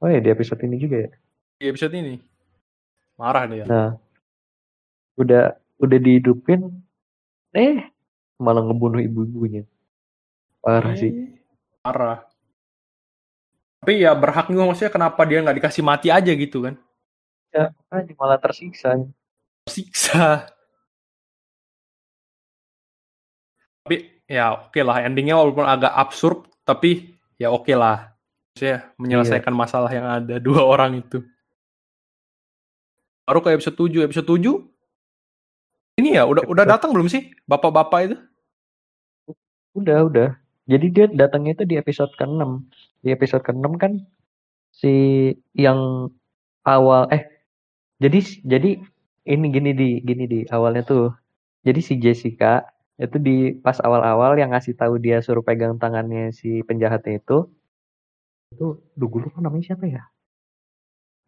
[0.03, 1.11] oh ya di episode ini juga ya.
[1.63, 2.19] Di episode ini.
[3.19, 3.65] Marah dia.
[3.67, 3.99] Nah
[5.19, 6.71] udah udah dihidupin
[7.53, 7.92] eh
[8.43, 9.63] malah ngebunuh ibu-ibunya.
[10.59, 11.11] Parah sih.
[11.11, 11.39] Eh,
[11.83, 12.27] Parah.
[13.83, 16.75] Tapi ya berhak juga maksudnya kenapa dia nggak dikasih mati aja gitu kan.
[17.51, 18.95] Ya, makanya malah tersiksa.
[19.67, 20.47] Siksa.
[23.83, 28.15] Tapi ya oke lah endingnya walaupun agak absurd tapi ya oke lah.
[28.55, 31.27] Maksudnya menyelesaikan masalah yang ada dua orang itu.
[33.27, 34.07] Baru ke episode 7.
[34.07, 34.73] Episode 7
[36.01, 38.17] ini ya udah udah datang belum sih bapak-bapak itu?
[39.79, 40.29] Udah, udah.
[40.69, 42.43] Jadi dia datangnya itu di episode ke-6.
[43.03, 43.93] Di episode ke-6 kan
[44.73, 44.93] si
[45.53, 46.09] yang
[46.65, 47.29] awal eh
[48.01, 48.71] jadi jadi
[49.29, 51.05] ini gini di gini di awalnya tuh.
[51.67, 52.67] Jadi si Jessica
[52.99, 57.51] itu di pas awal-awal yang ngasih tahu dia suruh pegang tangannya si penjahatnya itu
[58.53, 58.67] itu
[58.99, 60.03] duh gue lupa namanya siapa ya?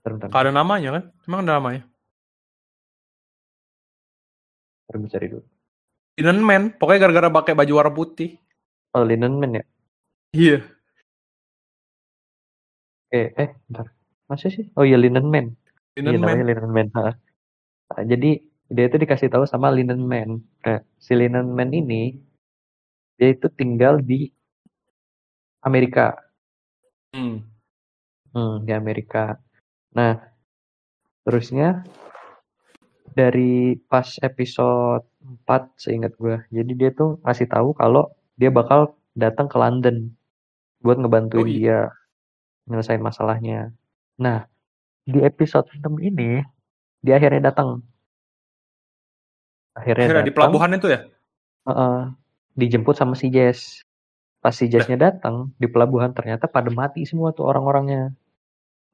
[0.04, 1.04] Bentar, bentar, Gak ada namanya kan?
[1.24, 1.82] Emang ada namanya?
[4.94, 5.53] gue cari dulu.
[6.14, 6.62] Linen Man.
[6.78, 8.38] Pokoknya gara-gara pakai baju warna putih.
[8.94, 9.64] Oh, Linen Man ya?
[10.34, 10.58] Iya.
[13.10, 13.86] Eh, eh, bentar.
[14.30, 14.70] Masa sih?
[14.78, 15.54] Oh iya, Linen Man.
[15.98, 16.22] Linen Iya Man.
[16.22, 16.88] namanya Linen Man.
[16.94, 17.10] ha.
[17.90, 18.30] Nah, jadi
[18.70, 20.42] dia itu dikasih tahu sama Linen Man.
[20.62, 22.14] Nah, si Linen Man ini
[23.18, 24.30] dia itu tinggal di
[25.62, 26.14] Amerika.
[27.14, 27.46] Hmm.
[28.34, 29.38] Hmm, di Amerika.
[29.94, 30.18] Nah,
[31.22, 31.86] terusnya
[33.14, 36.36] dari pas episode 4 seingat gue.
[36.52, 40.12] Jadi dia tuh ngasih tahu kalau dia bakal datang ke London
[40.84, 41.56] buat ngebantuin Oh, iya.
[41.56, 41.78] dia
[42.68, 43.72] nyelesain masalahnya.
[44.20, 44.44] Nah,
[45.04, 46.44] di episode 6 ini
[47.00, 47.80] dia akhirnya datang.
[49.74, 51.00] Akhirnya, Akhirnya di datang, pelabuhan itu ya?
[51.64, 52.00] heeh,
[52.54, 53.82] dijemput sama si Jess.
[54.38, 58.12] Pas si Jessnya datang di pelabuhan ternyata pada mati semua tuh orang-orangnya.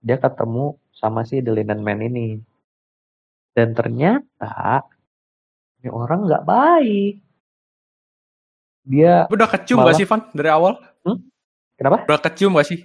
[0.01, 2.39] Dia ketemu sama si The Linen Man ini.
[3.53, 4.87] Dan ternyata
[5.81, 7.15] ini orang nggak baik.
[8.85, 10.75] Dia Udah kecium Malah- gak sih Van dari awal?
[11.77, 12.05] kenapa?
[12.05, 12.81] Udah kecium gak sih?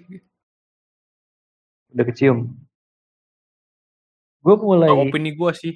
[1.92, 2.52] Udah kecium.
[4.40, 5.74] Gue mulai Kalau opini gue sih.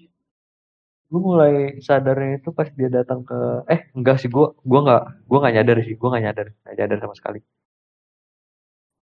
[1.09, 3.33] gue mulai sadarnya itu pas dia datang ke
[3.65, 6.97] eh enggak sih gue gue nggak gue nggak nyadar sih gue nggak nyadar nggak nyadar
[7.01, 7.39] sama sekali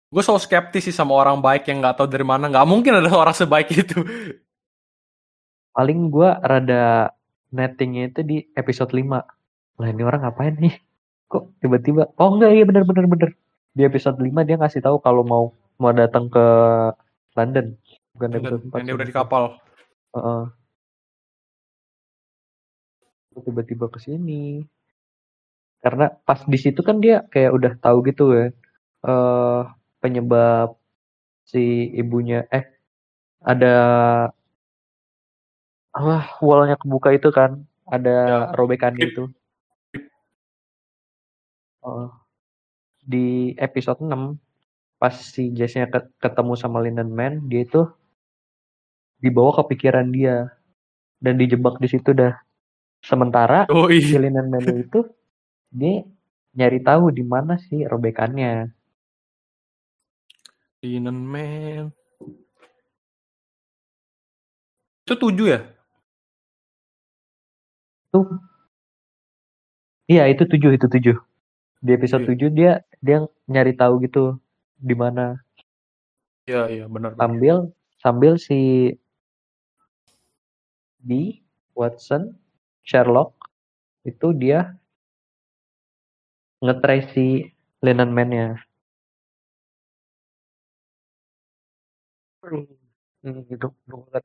[0.09, 2.49] Gue selalu skeptis sih sama orang baik yang nggak tahu dari mana.
[2.49, 4.01] Nggak mungkin ada orang sebaik itu.
[5.71, 7.13] paling gue rada
[7.51, 10.75] nettingnya itu di episode 5 lah ini orang ngapain nih?
[11.31, 12.11] Kok tiba-tiba?
[12.19, 13.29] Oh enggak iya bener bener bener.
[13.71, 15.45] Di episode 5 dia ngasih tahu kalau mau
[15.79, 16.45] mau datang ke
[17.37, 17.75] London.
[18.15, 19.43] Bukan Dan, episode 4 dan dia udah di kapal.
[20.15, 20.43] Heeh.
[23.31, 24.67] Kok tiba-tiba ke sini?
[25.81, 28.51] Karena pas di situ kan dia kayak udah tahu gitu kan
[29.01, 29.63] eh
[29.97, 30.77] penyebab
[31.41, 32.69] si ibunya eh
[33.41, 33.73] ada
[35.91, 38.39] ah wallnya kebuka itu kan ada Ya.
[38.55, 39.27] robekan itu
[41.83, 42.09] Heeh.
[43.01, 43.27] di
[43.57, 44.37] episode 6
[45.01, 47.89] pas si Jess-nya ket- ketemu sama Linen Man dia itu
[49.17, 50.53] dibawa ke pikiran dia
[51.19, 52.33] dan dijebak di situ dah
[53.01, 54.21] sementara Oh si iya.
[54.21, 55.01] Linen Man itu
[55.73, 56.05] dia
[56.53, 58.69] nyari tahu di mana sih robekannya
[60.81, 61.93] Linen Man.
[65.05, 65.59] Itu tujuh ya?
[68.11, 68.27] Tuh
[70.11, 71.17] iya itu tujuh itu tujuh.
[71.81, 72.49] Di episode tujuh.
[72.53, 74.37] dia dia nyari tahu gitu
[74.77, 75.39] di mana.
[76.45, 77.15] Iya, iya benar.
[77.17, 77.55] sambil
[78.01, 78.91] sambil si
[81.01, 81.41] di
[81.73, 82.37] Watson
[82.85, 83.33] Sherlock
[84.05, 84.77] itu dia
[86.61, 87.27] ngetrace si
[87.81, 88.61] Linen Man-nya.
[93.25, 94.23] Ini gitu, gue nggak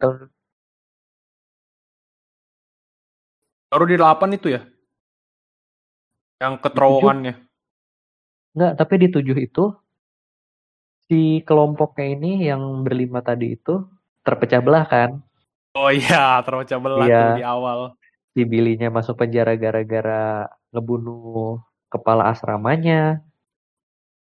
[3.76, 4.64] Baru di 8 itu ya?
[6.40, 7.44] Yang keterowongannya.
[8.56, 9.64] Nggak, tapi di tujuh itu
[11.04, 13.84] si kelompoknya ini yang berlima tadi itu
[14.24, 15.20] terpecah belah kan.
[15.76, 17.36] Oh iya, terpecah belah Iya.
[17.36, 17.92] di awal.
[18.32, 21.60] Si Billy-nya masuk penjara gara-gara ngebunuh
[21.92, 23.20] kepala asramanya.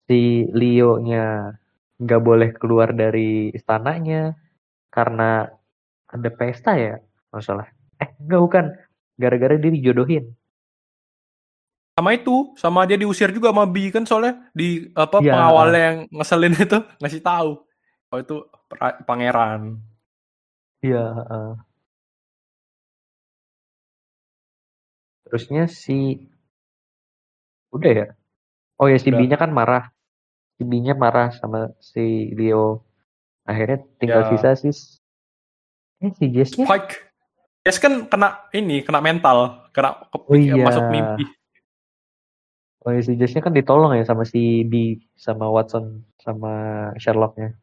[0.09, 1.53] Si Leo-nya
[2.01, 4.33] nggak boleh keluar dari istananya
[4.89, 5.45] karena
[6.09, 6.97] ada pesta ya,
[7.29, 7.69] masalah.
[8.01, 8.65] Eh, enggak bukan.
[9.17, 10.33] Gara-gara dia dijodohin.
[11.93, 15.29] sama itu, sama dia diusir juga sama B kan soalnya di apa Iya.
[15.37, 17.49] pengawalnya yang ngeselin itu ngasih tahu.
[18.09, 18.35] Oh itu
[19.05, 19.77] pangeran.
[20.81, 21.05] Iya.
[21.13, 21.49] heeh.
[25.29, 26.29] Terusnya si
[27.69, 28.07] udah ya.
[28.81, 29.19] Oh ya si Udah.
[29.21, 29.93] B-nya kan marah.
[30.57, 32.81] Si B-nya marah sama si Leo.
[33.45, 34.29] Akhirnya tinggal Ya.
[34.33, 34.69] sisa si
[36.01, 36.65] eh si Jess-nya.
[36.65, 37.12] Spike.
[37.63, 40.67] Yes kan kena ini, kena mental, kena ke- Oh iya.
[40.67, 41.23] masuk mimpi.
[42.83, 46.51] Oh ya si Jess-nya kan ditolong ya sama si B sama Watson sama
[46.99, 47.55] Sherlock-nya.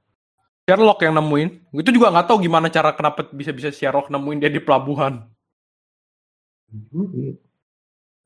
[0.65, 1.77] Sherlock yang nemuin.
[1.77, 5.29] Itu juga nggak tahu gimana cara kenapa bisa-bisa Sherlock nemuin dia di pelabuhan.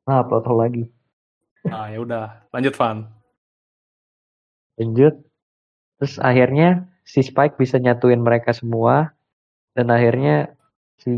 [0.04, 0.84] Nah, upload lagi.
[1.64, 3.08] Nah, ya udah, lanjut Van.
[4.76, 5.14] Lanjut.
[5.98, 9.16] Terus akhirnya si Spike bisa nyatuin mereka semua
[9.72, 10.52] dan akhirnya
[11.00, 11.16] si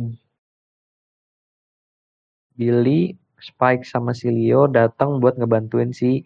[2.57, 6.25] Billy, Spike sama si Leo datang buat ngebantuin si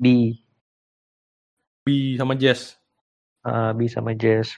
[0.00, 0.32] B,
[1.84, 2.76] B sama Jess.
[3.44, 4.56] uh, B sama Jess.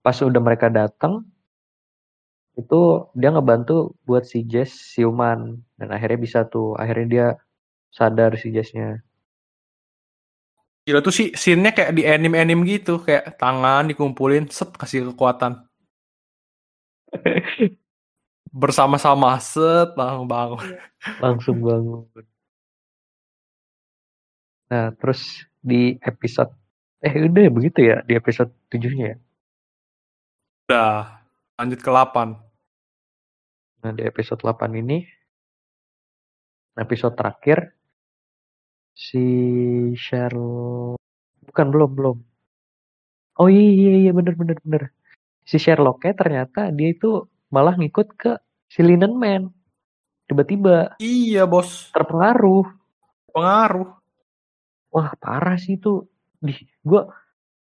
[0.00, 1.22] Pas udah mereka datang,
[2.56, 2.80] itu
[3.12, 7.26] dia ngebantu buat si Jess siuman dan akhirnya bisa tuh, akhirnya dia
[7.92, 9.04] sadar si Jessnya.
[10.88, 15.68] Gila tuh sih scene-nya kayak di anime-anime gitu, kayak tangan dikumpulin, set kasih kekuatan.
[18.50, 20.66] Bersama-sama set langsung bangun.
[21.22, 22.26] langsung bangun.
[24.70, 26.54] Nah, terus di episode
[27.00, 29.18] eh udah begitu ya di episode 7-nya ya.
[30.68, 31.24] Udah,
[31.58, 32.36] lanjut ke 8.
[33.80, 35.02] Nah, di episode 8 ini
[36.78, 37.74] episode terakhir
[38.94, 39.24] si
[39.96, 41.00] Sherlock
[41.50, 42.16] bukan belum belum.
[43.40, 44.82] Oh iya iya iya bener bener bener.
[45.42, 48.32] Si Sherlocknya ternyata dia itu malah ngikut ke
[48.66, 49.50] si Linen Man.
[50.26, 52.66] Tiba-tiba Iya bos, terpengaruh.
[53.30, 53.90] pengaruh.
[54.90, 56.06] Wah parah sih itu.
[56.38, 57.10] Di gua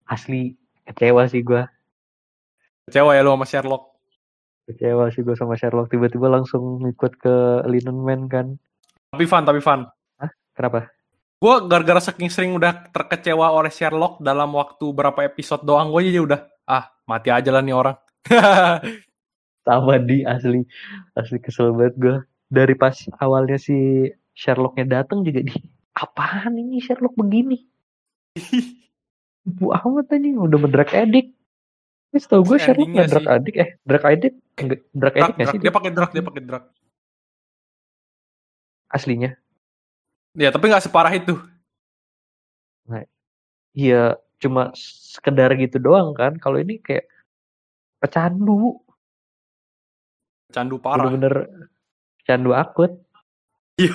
[0.05, 1.67] asli kecewa sih gua.
[2.87, 3.83] Kecewa ya lu sama Sherlock.
[4.67, 7.35] Kecewa sih gua sama Sherlock tiba-tiba langsung ngikut ke
[7.67, 8.59] Linen Man kan.
[9.11, 9.87] Tapi Van, tapi Van.
[10.51, 10.91] Kenapa?
[11.37, 16.21] Gue gara-gara saking sering udah terkecewa oleh Sherlock dalam waktu berapa episode doang gue aja
[16.25, 17.93] udah ah mati aja lah nih orang.
[19.67, 20.63] Sama di asli
[21.19, 22.17] asli kesel banget gua.
[22.47, 25.51] Dari pas awalnya si Sherlocknya datang juga di
[25.91, 27.59] apaan ini Sherlock begini?
[29.43, 31.35] Bu amat aja udah mendrak edik.
[32.15, 35.59] Ini tau gue Sherlock nggak drag adik eh drag edik enggak drag edik nggak sih
[35.59, 36.63] Dia pakai drag, dia pakai drag.
[38.87, 39.35] aslinya?
[40.31, 41.35] Ya tapi nggak separah itu.
[43.75, 46.39] Iya cuma sekedar gitu doang kan.
[46.39, 47.05] Kalau ini kayak
[47.99, 48.79] pecandu,
[50.51, 51.11] Candu parah.
[51.11, 51.35] bener-bener
[52.21, 52.91] pecandu akut.
[53.77, 53.93] Iya.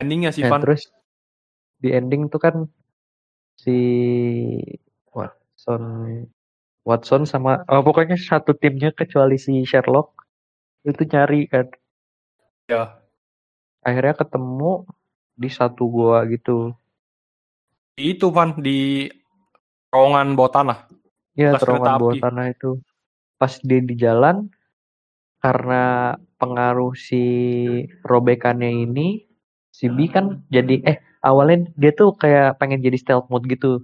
[0.00, 0.62] Endingnya sih Nah, Van.
[0.62, 0.90] terus
[1.78, 2.56] di ending tuh kan
[3.54, 3.76] si
[5.12, 5.82] Watson
[6.82, 10.24] Watson sama oh, pokoknya satu timnya kecuali si Sherlock
[10.82, 11.66] itu nyari kan
[12.64, 12.96] Ya.
[13.84, 14.88] akhirnya ketemu
[15.36, 16.72] di satu gua gitu
[17.94, 19.06] Itu Van di
[19.86, 20.78] terowongan bawah tanah.
[21.34, 22.70] Ya Bekas terowongan bawah tanah itu.
[23.38, 24.36] Pas dia di jalan
[25.44, 27.24] karena pengaruh si
[28.06, 29.28] robekannya ini
[29.74, 33.82] si B kan jadi eh awalnya dia tuh kayak pengen jadi stealth mode gitu.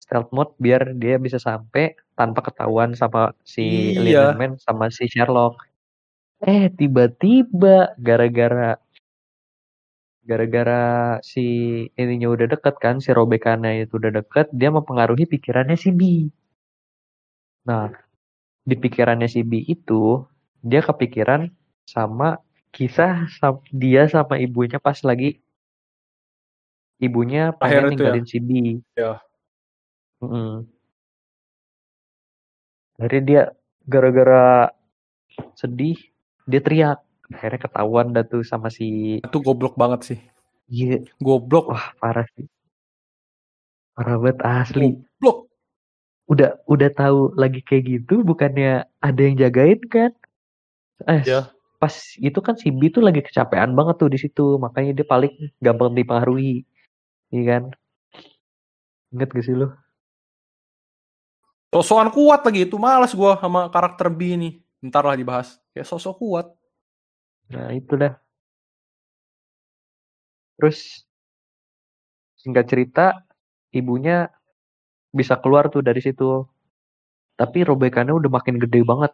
[0.00, 4.32] Stealth mode biar dia bisa sampai tanpa ketahuan sama si Iya.
[4.62, 5.60] Sama si Sherlock.
[6.42, 8.78] Eh tiba-tiba gara-gara
[10.28, 11.44] gara-gara si
[11.96, 16.28] ininya udah deket kan si robekannya itu udah deket dia mempengaruhi pikirannya si B
[17.68, 17.92] nah
[18.64, 20.24] di pikirannya si B itu
[20.64, 21.52] dia kepikiran
[21.84, 22.40] sama
[22.72, 23.28] kisah
[23.72, 25.40] dia sama ibunya pas lagi
[26.98, 27.90] ibunya pengen ya?
[27.90, 28.48] ninggalin si B.
[28.98, 29.22] Ya.
[30.18, 30.66] Mm-mm.
[32.98, 33.42] Akhirnya dia
[33.86, 34.74] gara-gara
[35.54, 35.96] sedih
[36.44, 36.98] dia teriak.
[37.30, 40.18] Akhirnya ketahuan dah tuh sama si Itu goblok banget sih.
[40.68, 41.72] Iya, Goblok.
[41.72, 42.44] wah parah sih.
[43.96, 44.88] Parah banget asli.
[45.22, 45.47] Goblok.
[46.28, 50.12] Udah udah tahu lagi kayak gitu bukannya ada yang jagain kan?
[51.08, 51.48] Eh, Iya.
[51.80, 55.32] pas itu kan si B tuh lagi kecapean banget tuh di situ, makanya dia paling
[55.62, 56.66] gampang dipengaruhi.
[57.32, 57.62] Iya kan?
[59.14, 59.72] Ingat gak sih lo?
[61.72, 64.50] Sosokan kuat lagi itu males gua sama karakter B ini.
[64.84, 65.56] Ntar lah dibahas.
[65.72, 66.46] Kayak sosok kuat.
[67.48, 68.16] Nah, itu dah.
[70.56, 71.04] Terus
[72.40, 73.06] singkat cerita,
[73.72, 74.32] ibunya
[75.14, 76.44] bisa keluar tuh dari situ.
[77.38, 79.12] Tapi robekannya udah makin gede banget.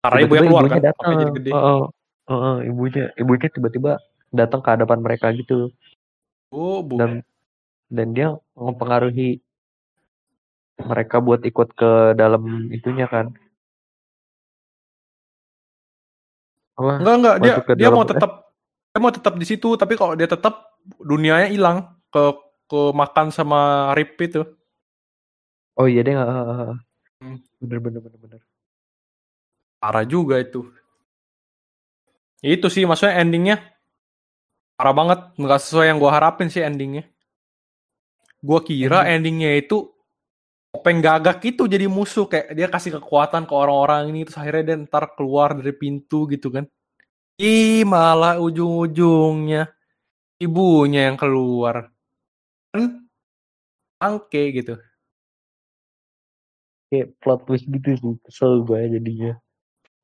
[0.00, 1.12] Karena ibu yang Tiba-tiba keluar ibunya kan, datang.
[1.12, 1.50] jadi gede.
[1.54, 1.82] Heeh.
[2.30, 3.92] Heeh, ibunya ibunya tiba-tiba
[4.30, 5.74] datang ke hadapan mereka gitu
[6.54, 6.94] Oh, bu.
[6.98, 7.10] dan
[7.90, 9.42] dan dia mempengaruhi
[10.78, 13.34] mereka buat ikut ke dalam itunya kan.
[16.78, 16.92] Apa?
[17.02, 18.30] Enggak enggak dia ke dia mau tetap
[18.90, 20.70] dia mau tetap di situ tapi kalau dia tetap
[21.02, 22.22] dunianya hilang ke
[22.70, 24.46] ke makan sama Rip itu.
[25.74, 26.30] Oh iya dia nggak.
[27.18, 27.38] Hmm.
[27.58, 28.40] Bener bener bener bener.
[29.82, 30.70] Parah juga itu.
[32.40, 33.56] Itu sih maksudnya endingnya
[34.78, 37.04] parah banget nggak sesuai yang gua harapin sih endingnya.
[38.40, 39.90] Gua kira endingnya itu
[40.70, 44.76] Topeng gagak itu jadi musuh kayak dia kasih kekuatan ke orang-orang ini terus akhirnya dia
[44.86, 46.62] ntar keluar dari pintu gitu kan.
[47.42, 49.66] Ih malah ujung-ujungnya
[50.38, 51.90] ibunya yang keluar.
[52.70, 53.06] Kan
[54.00, 54.74] angke gitu.
[56.90, 58.14] Kayak plot twist gitu sih.
[58.26, 59.32] Kesel gue jadinya.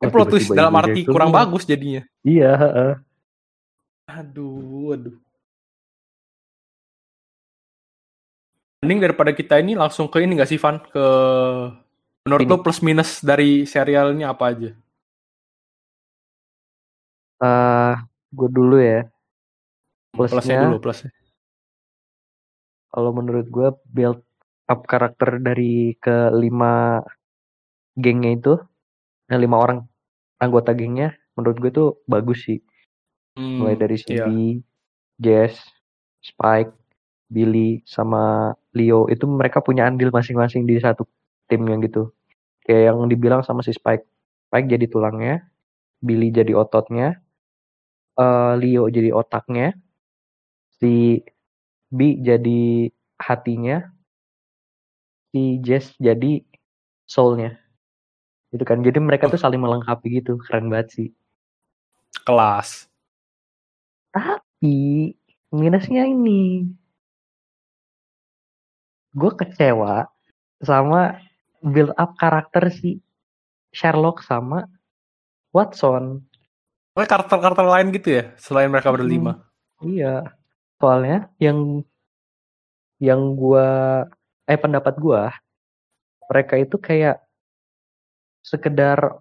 [0.04, 2.04] Eh, plot twist dalam arti kurang bagus jadinya.
[2.22, 2.52] Iya.
[2.54, 2.92] heeh.
[4.06, 5.16] Aduh, aduh.
[8.84, 10.78] Mending daripada kita ini langsung ke ini gak sih Van?
[10.78, 11.06] Ke
[12.22, 12.52] menurut Ini.
[12.54, 14.70] lo plus minus dari serial ini apa aja?
[17.42, 17.94] Eh,
[18.30, 19.10] gue dulu ya.
[20.14, 21.10] Plusnya Plusnya, dulu plusnya.
[22.96, 24.24] Kalau menurut gue build
[24.72, 27.04] up karakter dari kelima
[27.92, 28.52] gengnya itu,
[29.28, 29.78] nah lima orang
[30.40, 32.58] anggota gengnya, menurut gue tuh bagus sih.
[33.36, 34.24] Hmm, Mulai dari iya.
[34.24, 34.64] Cindy,
[35.20, 35.60] Jess,
[36.24, 36.72] Spike,
[37.28, 41.04] Billy, sama Leo itu mereka punya andil masing-masing di satu
[41.52, 42.08] tim yang gitu.
[42.64, 44.08] Kayak yang dibilang sama si Spike.
[44.48, 45.44] Spike jadi tulangnya,
[46.00, 47.20] Billy jadi ototnya,
[48.18, 49.76] eh, Leo jadi otaknya,
[50.80, 51.20] si
[51.92, 53.86] B jadi hatinya,
[55.30, 56.42] si Jess jadi
[57.06, 57.58] soulnya.
[58.50, 58.82] Gitu kan.
[58.82, 60.38] Jadi mereka tuh saling melengkapi gitu.
[60.40, 61.08] Keren banget sih.
[62.24, 62.88] Kelas.
[64.10, 65.12] Tapi
[65.52, 66.66] minusnya ini.
[69.16, 70.08] Gue kecewa
[70.60, 71.20] sama
[71.60, 73.00] build up karakter si
[73.72, 74.68] Sherlock sama
[75.52, 76.24] Watson.
[76.92, 79.44] Pokoknya karakter-karakter lain gitu ya, selain mereka berlima.
[79.84, 80.32] Iya.
[80.76, 81.82] Soalnya yang
[83.00, 83.66] yang gua
[84.48, 85.32] eh pendapat gua
[86.26, 87.20] mereka itu kayak
[88.40, 89.20] sekedar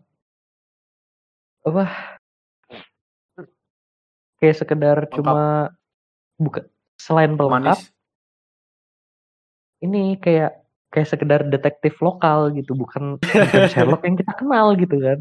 [1.65, 1.85] apa
[4.37, 5.15] kayak sekedar Lengkap.
[5.17, 5.73] cuma
[6.37, 6.63] bukan
[6.95, 7.91] selain pelengkap Manis.
[9.81, 10.61] ini kayak
[10.93, 15.19] kayak sekedar detektif lokal gitu bukan bukan Sherlock yang kita kenal gitu kan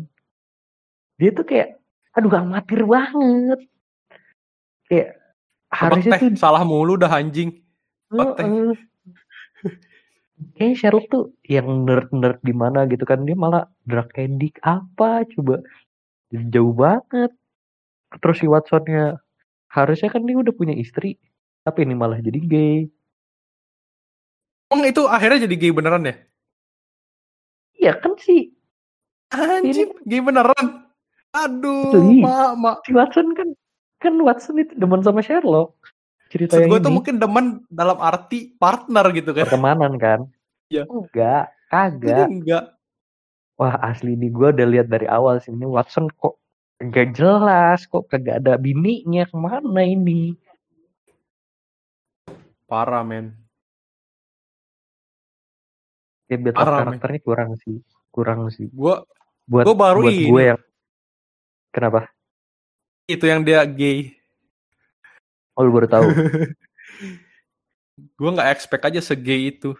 [1.17, 1.81] dia tuh kayak
[2.15, 3.61] aduh amatir banget
[4.87, 5.09] kayak
[5.75, 7.59] harusnya tuh salah mulu dah anjing.
[8.09, 8.39] tebak.
[10.55, 15.63] Kayaknya Sherlock tuh yang nerd-nerd di mana gitu kan dia malah drug addict apa coba
[16.31, 17.31] jauh banget
[18.19, 19.19] terus si Watsonnya
[19.71, 21.19] harusnya kan dia udah punya istri
[21.63, 22.79] tapi ini malah jadi gay
[24.75, 26.15] Emang itu akhirnya jadi gay beneran ya?
[27.79, 28.51] iya kan sih
[29.35, 30.87] Anjing, gay beneran.
[31.35, 31.91] Aduh,
[32.23, 32.77] mak, mak.
[32.87, 33.51] si Watson kan
[34.05, 35.73] kan Watson itu demen sama Sherlock
[36.29, 39.45] cerita Maksud yang gue ini tuh mungkin demen dalam arti partner gitu kan.
[39.45, 40.21] pertemanan kan
[40.69, 40.85] Iya.
[40.85, 42.65] enggak Jadi kagak enggak.
[43.55, 46.37] wah asli nih gue udah lihat dari awal sih ini Watson kok
[46.77, 50.37] nggak jelas kok kagak ada bininya ke mana ini
[52.65, 53.37] Parah, men.
[56.25, 56.97] ya build up Parah, men.
[56.97, 57.77] karakternya kurang sih
[58.09, 58.97] kurang sih Gue
[59.45, 60.27] buat Gua baru buat ini.
[60.27, 60.61] gue yang
[61.69, 62.09] kenapa
[63.05, 64.17] itu yang dia gay.
[65.55, 66.09] oh lu baru tahu?
[68.19, 69.73] Gue nggak expect aja segay itu.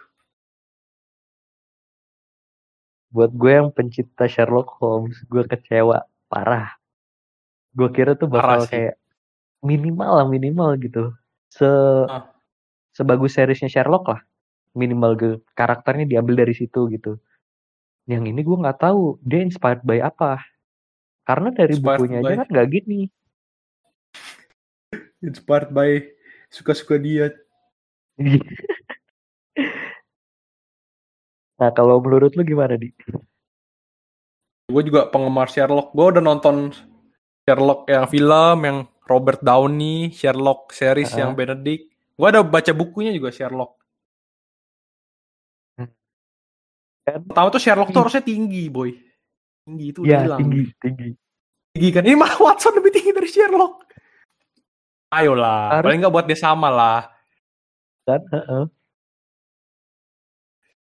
[3.15, 6.03] buat gue yang pencipta Sherlock Holmes gue kecewa.
[6.27, 6.75] Parah.
[7.71, 8.99] Gue kira tuh bakal kayak
[9.63, 11.15] minimal lah minimal gitu.
[11.47, 11.63] Se
[12.11, 12.27] Ah.
[12.91, 14.19] sebagus seriesnya Sherlock lah.
[14.75, 17.15] Minimal ge- karakternya diambil dari situ gitu.
[18.03, 20.43] Yang ini gue nggak tahu dia inspired by apa
[21.25, 23.01] karena dari Inspired bukunya by- aja kan nggak gini
[25.19, 26.05] Inspired by
[26.47, 27.33] suka-suka dia.
[31.59, 32.93] nah kalau menurut lu gimana di
[34.65, 35.93] Gue juga penggemar Sherlock.
[35.93, 36.73] Gue udah nonton
[37.45, 41.21] Sherlock yang film, yang Robert Downey, Sherlock series Ah.
[41.21, 41.93] yang Benedict.
[42.17, 43.77] Gue ada baca bukunya juga Sherlock.
[47.05, 47.21] Kan?
[47.29, 48.89] Pertama tuh Sherlock tuh harusnya tinggi, boy.
[49.65, 50.39] Tinggi itu udah ya hilang.
[50.45, 51.09] tinggi tinggi
[51.75, 52.03] Tinggi kan?
[52.07, 53.83] Ini malah Watson lebih tinggi dari Sherlock.
[55.11, 57.01] Ayolah, Harus- paling nggak buat dia sama lah.
[58.05, 58.63] kan Heeh.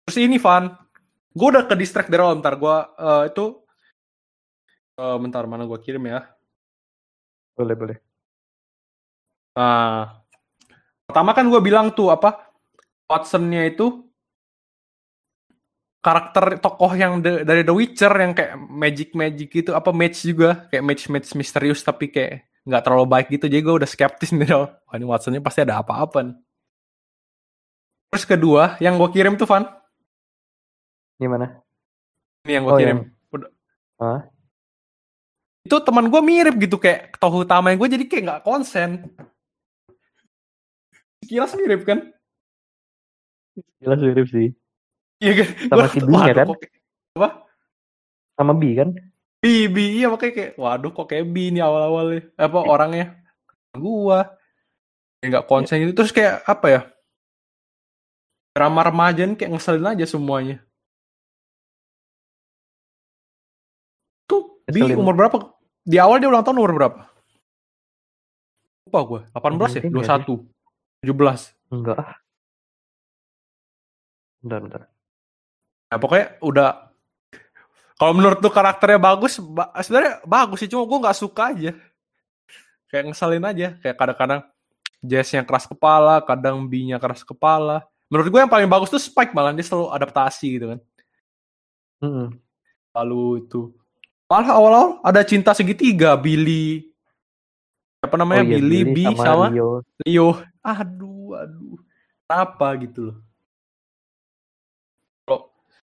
[0.02, 0.72] Terus ini Van,
[1.30, 2.40] gue udah ke distract dari awal.
[2.40, 3.46] Ntar gue eh, itu
[5.00, 6.28] Eh, bentar mana gua kirim ya.
[7.56, 7.96] Boleh, boleh.
[9.56, 10.20] Nah,
[11.08, 12.52] pertama kan gue bilang tuh apa
[13.08, 14.04] Watson-nya itu
[16.01, 20.66] karakter tokoh yang de- dari The Witcher yang kayak magic magic gitu apa match juga.
[20.68, 23.46] Kayak match match misterius tapi kayak nggak terlalu baik gitu.
[23.46, 26.36] Jadi gue udah skeptis nih dong wah ini Watson-nya pasti ada apa-apa nih.
[28.11, 29.64] Terus kedua yang gue kirim tuh Van.
[31.16, 31.61] Gimana?
[32.40, 32.96] ini yang gue Oh, kirim.
[32.96, 33.53] yang- Udah-
[33.96, 34.20] Hah?
[35.61, 39.05] itu teman gue mirip gitu kayak tokoh utama gue jadi kayak nggak konsen.
[41.22, 42.11] Kilas mirip kan?
[43.78, 44.57] Jelas mirip sih.
[45.20, 45.48] Iya kan?
[45.68, 46.46] Sama Gua- si B-nya waduh, kan?
[46.48, 46.58] kok
[47.10, 47.28] Apa?
[48.40, 48.88] Sama B kan?
[49.40, 52.22] B, B, iya makanya kayak, waduh kok kayak B nih awal-awalnya.
[52.36, 53.06] Apa orangnya?
[53.72, 54.36] Gua.
[55.20, 55.92] Ya nggak konsen gitu.
[55.92, 56.80] Terus kayak apa ya?
[58.56, 60.64] Drama remaja kayak ngeselin aja semuanya.
[64.24, 64.96] Tuh, B Ngeselin.
[64.96, 65.36] umur berapa?
[65.84, 67.00] Di awal dia ulang tahun umur berapa?
[68.88, 69.20] Lupa gue.
[69.32, 69.80] 18 ya?
[69.84, 70.48] Mungkin ya 21?
[71.04, 71.54] 17?
[71.70, 71.96] Enggak.
[74.40, 74.82] Bentar, bentar.
[75.91, 76.70] Nah, pokoknya udah
[78.01, 81.76] kalau menurut tuh karakternya bagus, ba- sebenarnya bagus sih, cuma gue nggak suka aja.
[82.88, 84.41] Kayak ngeselin aja, kayak kadang-kadang
[85.05, 87.84] Jess-nya keras kepala, kadang B-nya keras kepala.
[88.09, 90.80] Menurut gue yang paling bagus tuh Spike malah dia selalu adaptasi gitu kan.
[92.01, 92.28] Mm-mm.
[92.97, 93.70] Lalu itu
[94.30, 96.86] malah awal-awal ada cinta segitiga Billy
[98.01, 99.84] apa namanya Oh iya, Billy, B sama, Leo.
[100.07, 100.28] Leo.
[100.64, 101.76] Aduh, aduh.
[102.24, 103.16] Kenapa gitu loh.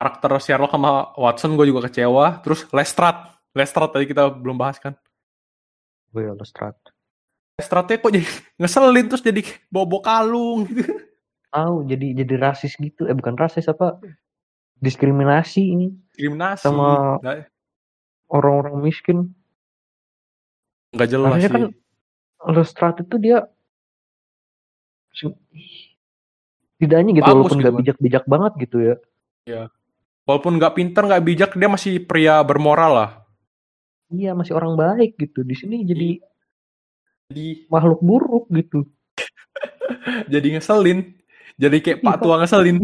[0.01, 2.41] Karakter Sherlock sama Watson gue juga kecewa.
[2.41, 3.29] Terus Lestrade.
[3.53, 4.97] Lestrade tadi kita belum bahas kan.
[6.09, 6.81] Gue Lestrade.
[7.53, 8.25] Lestrade kok jadi
[8.57, 10.89] ngeselin terus jadi bobo kalung gitu.
[11.47, 13.05] Tahu jadi jadi rasis gitu.
[13.05, 14.01] Eh bukan rasis apa?
[14.75, 16.65] Diskriminasi ini Diskriminasi.
[16.65, 17.21] Sama-
[18.25, 19.37] orang-orang miskin.
[20.91, 21.55] nggak jelas Harusnya sih.
[21.55, 21.63] kan
[22.51, 23.37] Lestrade itu dia
[26.75, 27.79] tidaknya gitu Bagus walaupun gitu nggak kan.
[27.85, 28.95] bijak-bijak banget gitu ya.
[30.25, 33.11] Walaupun nggak pinter, nggak bijak, dia masih pria bermoral lah.
[34.11, 35.41] Iya masih orang baik gitu.
[35.47, 36.19] Di sini jadi
[37.31, 38.83] Jadi makhluk buruk gitu.
[40.33, 41.15] jadi ngeselin.
[41.55, 42.23] Jadi kayak Pak Iya.
[42.27, 42.77] Tua ngeselin.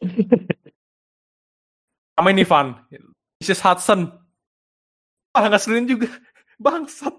[2.16, 2.80] Sama ini Van.
[3.44, 3.60] Mrs.
[3.60, 4.08] Hudson.
[5.36, 6.08] Ah ngeselin juga.
[6.64, 7.12] Bangsat.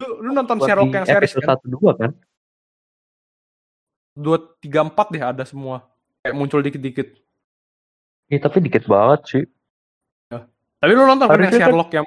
[0.00, 1.50] Lu, lu nonton Buat Sherlock yang series episode kan?
[1.58, 2.10] satu dua kan?
[4.20, 5.88] Dua, tiga, empat deh ada semua.
[6.20, 7.16] Kayak muncul dikit-dikit.
[8.28, 9.44] Iya tapi dikit banget sih.
[10.80, 12.06] Tapi lu nonton kan yang kan- Sherlock yang...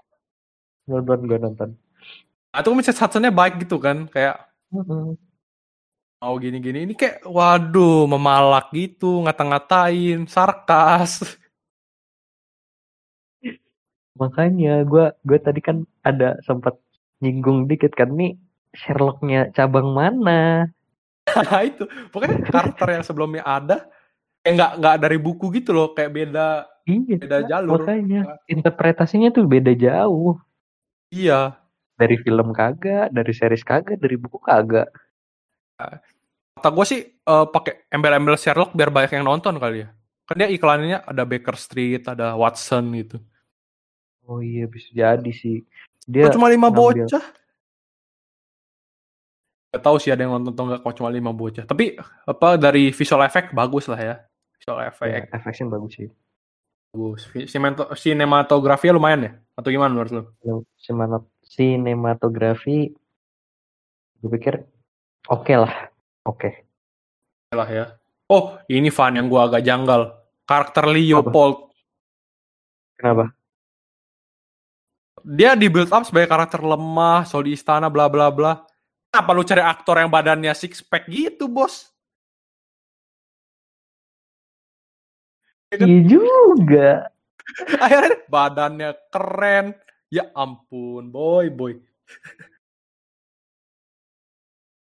[0.89, 1.69] Nonton gue nonton.
[2.53, 3.01] Nah, itu Mrs.
[3.01, 4.09] Hudsonnya baik gitu kan.
[4.09, 4.49] Kayak
[6.17, 6.85] mau gini-gini.
[6.85, 9.21] Ini kayak waduh memalak gitu.
[9.25, 10.25] Ngata-ngatain.
[10.25, 11.21] Sarkas.
[14.21, 16.77] Makanya gue gue tadi kan ada sempat
[17.21, 18.37] nyinggung dikit kan nih
[18.73, 20.69] Sherlocknya cabang mana?
[21.35, 23.87] Nah itu pokoknya karakter yang sebelumnya ada
[24.39, 26.47] kayak nggak nggak dari buku gitu loh kayak beda
[26.83, 27.15] Iya.
[27.17, 30.35] beda jalur Makanya interpretasinya tuh beda jauh.
[31.09, 31.55] iya
[31.93, 34.89] Dari film kagak, dari series kagak, dari buku kagak.
[36.53, 39.89] kata gue sih eh, pakai embel-embel Sherlock biar banyak yang nonton kali ya
[40.23, 43.17] kan dia iklannya ada Baker Street ada Watson gitu
[44.23, 45.67] Oh iya bisa jadi sih.
[46.01, 47.23] Dia cuma lima ngambil- bocah
[49.73, 51.97] Gak tahu sih ada yang nonton atau nggak cuma lima bocah tapi
[52.29, 54.15] apa dari visual effect bagus lah ya
[54.61, 56.09] visual ya, effect efeknya bagus sih.
[56.93, 57.21] bagus
[57.97, 60.23] Sinematografi lumayan ya atau gimana menurut lu
[61.53, 62.89] Sinematografi,
[64.17, 64.65] gue pikir
[65.29, 65.93] oke lah.
[66.25, 66.65] Oke.
[67.53, 67.85] lah ya.
[68.31, 70.17] Oh, ini fan yang gua agak janggal.
[70.49, 71.69] Karakter Leopold.
[72.97, 73.29] Kenapa?
[75.21, 78.65] Dia di build up sebagai karakter lemah, soal di istana, bla bla bla.
[79.13, 81.93] Kenapa lu cari aktor yang badannya six pack gitu, bos?
[85.69, 85.85] Ya kan?
[85.85, 86.89] Iya juga.
[87.85, 89.77] Akhirnya badannya keren.
[90.09, 91.77] Ya ampun, boy, boy.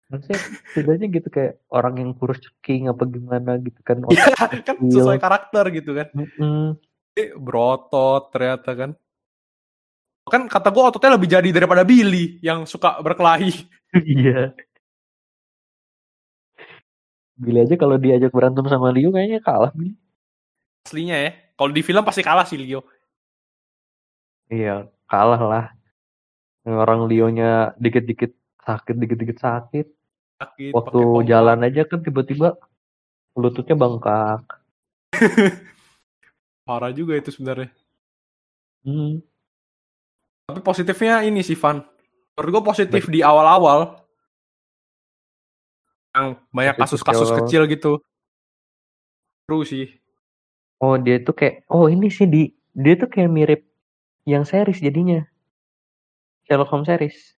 [0.08, 0.40] Maksudnya
[0.72, 4.00] setidaknya gitu kayak orang yang kurus ceking apa gimana gitu kan.
[4.16, 4.32] Ya,
[4.64, 6.08] kan sesuai karakter gitu kan.
[6.16, 6.80] Mm-mm.
[7.20, 8.90] Eh, berotot ternyata kan.
[10.28, 13.52] Kan kata gua ototnya lebih jadi daripada Billy yang suka berkelahi.
[13.92, 14.56] Iya.
[17.36, 19.68] Billy aja kalau diajak berantem sama Liu kayaknya kalah.
[19.76, 19.92] Billy.
[20.88, 21.30] Aslinya ya.
[21.60, 22.82] Kalau di film pasti kalah sih Leo.
[24.50, 25.64] Iya, kalah lah.
[26.66, 29.86] Orang Lionya dikit-dikit sakit, dikit-dikit sakit.
[30.42, 32.58] Sakit, Waktu jalan aja kan tiba-tiba
[33.38, 34.42] lututnya bengkak.
[36.66, 37.70] Parah juga itu sebenarnya.
[38.82, 39.22] Hmm.
[40.46, 41.82] Tapi positifnya ini sih Van.
[42.34, 44.02] Menurut gue positif di awal-awal.
[46.12, 48.00] Yang banyak kasus-kasus kecil gitu.
[49.46, 49.88] Seru sih.
[50.82, 53.60] Oh dia tuh kayak oh ini sih di dia tuh kayak mirip
[54.26, 55.22] yang series jadinya
[56.46, 57.38] Sherlock Holmes series,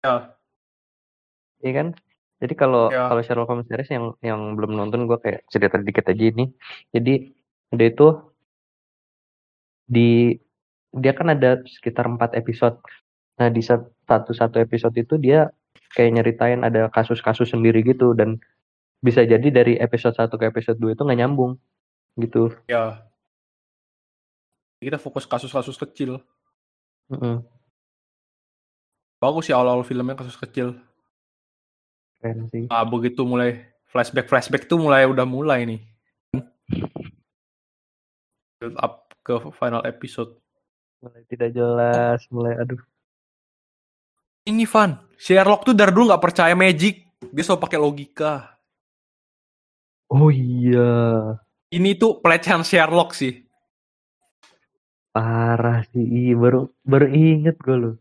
[0.00, 0.32] Ya,
[1.60, 1.88] iya kan?
[2.40, 3.10] Jadi kalau Ya.
[3.12, 6.48] kalau Sherlock Holmes series yang yang belum nonton gue kayak cerita dikit aja ini.
[6.94, 7.34] Jadi
[7.76, 8.08] dia itu
[9.84, 10.32] di
[10.98, 12.78] dia kan ada sekitar empat episode.
[13.38, 15.48] Nah di sat- satu satu episode itu dia
[15.96, 18.36] kayak nyeritain ada kasus-kasus sendiri gitu dan
[18.98, 21.56] bisa jadi dari episode 1 ke episode 2 itu nggak nyambung
[22.18, 22.50] gitu.
[22.66, 23.06] ya.
[24.78, 26.22] Kita fokus kasus-kasus kecil.
[27.10, 27.42] Mm-mm.
[29.18, 30.78] Bagus sih awal-awal filmnya kasus kecil.
[32.22, 32.66] Keren sih.
[32.70, 35.80] Ah, begitu mulai flashback-flashback tuh mulai udah mulai nih.
[38.58, 40.38] Build up ke final episode.
[40.98, 42.82] Mulai tidak jelas, mulai aduh.
[44.48, 47.06] Ini Van, Sherlock tuh dari dulu nggak percaya magic.
[47.20, 48.32] Dia selalu pakai logika.
[50.08, 51.36] Oh iya,
[51.68, 53.44] Ini tuh pelecehan Sherlock sih.
[55.12, 56.00] parah sih.
[56.00, 57.94] Iya, baru baru inget gue loh.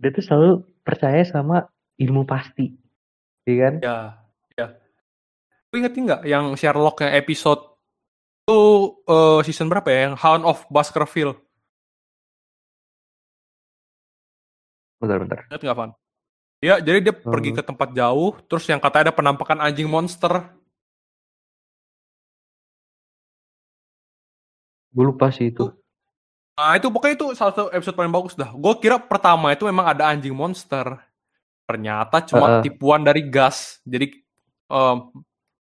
[0.00, 0.50] Dia tuh selalu
[0.86, 1.66] percaya sama
[1.98, 2.72] ilmu pasti.
[3.44, 3.74] Iya kan?
[3.82, 3.96] Ya,
[4.56, 4.66] ya.
[5.70, 7.60] Lu inget nggak yang Sherlock yang episode
[8.46, 9.98] tuh eh, season berapa ya?
[10.08, 11.36] Yang Hound of Baskerville.
[15.00, 15.48] Bentar-bentar.
[15.48, 15.90] Ingat nggak, Van?
[16.60, 17.32] Ya, jadi dia Hmm.
[17.32, 20.44] pergi ke tempat jauh, terus yang katanya ada penampakan anjing monster.
[24.90, 25.70] Gue lupa sih itu.
[26.58, 28.52] Nah, itu pokoknya itu salah satu episode paling bagus dah.
[28.52, 31.00] Gue kira pertama itu memang ada anjing monster.
[31.64, 32.68] Ternyata cuma Heeh.
[32.68, 33.80] tipuan dari gas.
[33.86, 34.20] Jadi
[34.68, 34.96] em,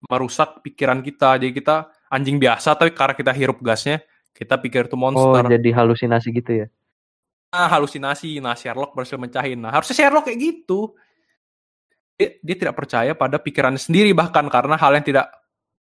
[0.08, 1.38] merusak pikiran kita.
[1.38, 1.76] Jadi kita
[2.10, 4.02] anjing biasa, tapi karena kita hirup gasnya,
[4.34, 5.44] kita pikir itu Oh, monster.
[5.46, 6.66] jadi halusinasi gitu ya?
[7.48, 8.44] Nah, halusinasi.
[8.44, 9.56] Nah, Sherlock berhasil mencahin.
[9.56, 10.92] Nah, harusnya Sherlock kayak gitu.
[12.18, 15.26] Dia, dia tidak percaya pada pikirannya sendiri bahkan karena hal yang tidak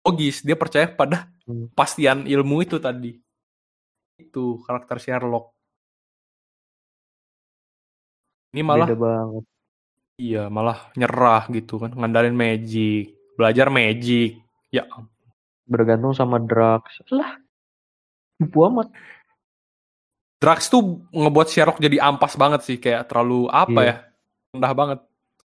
[0.05, 0.45] logis.
[0.45, 1.71] Dia percaya pada Hmm.
[1.71, 3.15] kepastian ilmu itu tadi.
[4.19, 5.55] Itu karakter Sherlock.
[8.51, 9.43] Ini malah Beda banget.
[10.19, 14.39] iya, malah nyerah gitu kan, ngandalin magic, belajar magic.
[14.71, 14.83] Ya,
[15.67, 16.99] Bergantung sama drugs.
[17.11, 17.35] Lah,
[18.39, 18.87] tipu amat.
[20.37, 23.87] Drugs tuh ngebuat Sherlock jadi ampas banget sih, kayak terlalu apa Iya.
[23.87, 23.95] ya?
[24.53, 24.99] Rendah banget.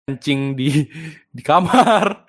[0.08, 0.68] Kencing di
[1.36, 2.24] di kamar.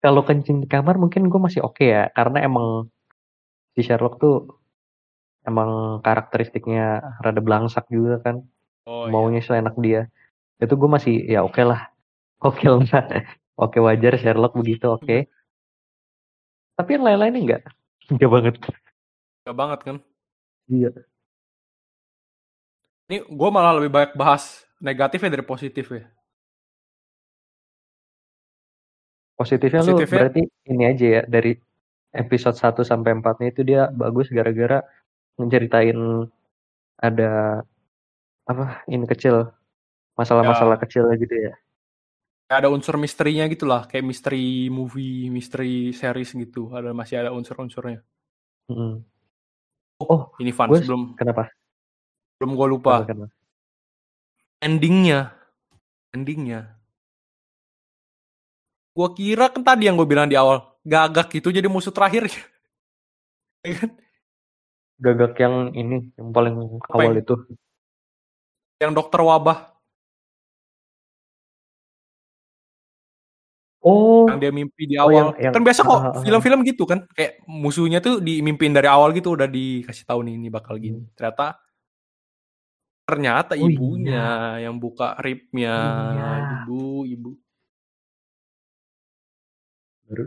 [0.00, 2.88] Kalau kencing di kamar mungkin gue masih oke ya, karena emang
[3.76, 4.48] si Sherlock tuh
[5.44, 8.40] emang karakteristiknya rada belangsak juga kan.
[8.88, 9.12] Oh, iya.
[9.12, 10.08] maunya seenak dia
[10.56, 11.92] itu gue masih ya oke lah
[12.48, 12.82] oke lah
[13.54, 15.28] oke wajar Sherlock begitu oke
[16.80, 17.62] tapi yang lain-lainnya enggak
[18.08, 18.54] enggak banget
[19.40, 19.96] Gak banget kan.
[20.70, 20.90] Iya
[23.10, 26.06] Ini gue malah lebih banyak bahas negatifnya dari positif ya.
[29.34, 31.56] positifnya, lu Positifnya- berarti ini aja ya dari
[32.12, 34.84] episode 1 sampai 4 nya itu dia bagus gara-gara
[35.40, 35.96] menceritain
[37.00, 37.64] ada
[38.44, 39.48] apa ini kecil
[40.14, 41.54] masalah-masalah kecil gitu ya
[42.50, 46.74] ada unsur misterinya gitu lah, kayak misteri movie, misteri series gitu.
[46.74, 48.02] Ada masih ada unsur-unsurnya.
[48.66, 49.06] Mm.
[50.00, 51.52] Oh Ini fun gue sebelum kenapa
[52.34, 53.04] sebelum gue lupa.
[53.04, 53.34] kenapa, kenapa?
[54.60, 55.20] endingnya
[56.10, 56.76] endingnya
[58.90, 62.26] gue kira kan tadi yang gue bilang di awal gagak itu jadi musuh terakhir
[63.60, 63.90] Ya kan?
[64.96, 66.54] gagak yang ini yang paling
[66.88, 67.34] awal yang- itu
[68.80, 69.68] yang dokter wabah
[73.80, 76.22] oh yang dia mimpi di Oh, awal yang- yang- kan biasa kok ah, ah, ah.
[76.22, 80.48] film-film gitu kan kayak musuhnya tuh dimimpiin dari awal gitu udah dikasih tahu nih ini
[80.48, 81.56] bakal gini ternyata
[83.02, 83.62] ternyata Hmm.
[83.62, 84.26] Oh, ibunya
[84.60, 85.74] yang buka ribnya
[86.12, 86.28] Iya.
[86.62, 87.30] ibu ibu
[90.04, 90.24] baru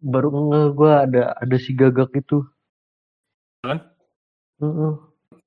[0.00, 2.40] baru nge gue ada ada si gagak itu
[3.60, 3.76] Kan?
[4.58, 4.92] Heeh.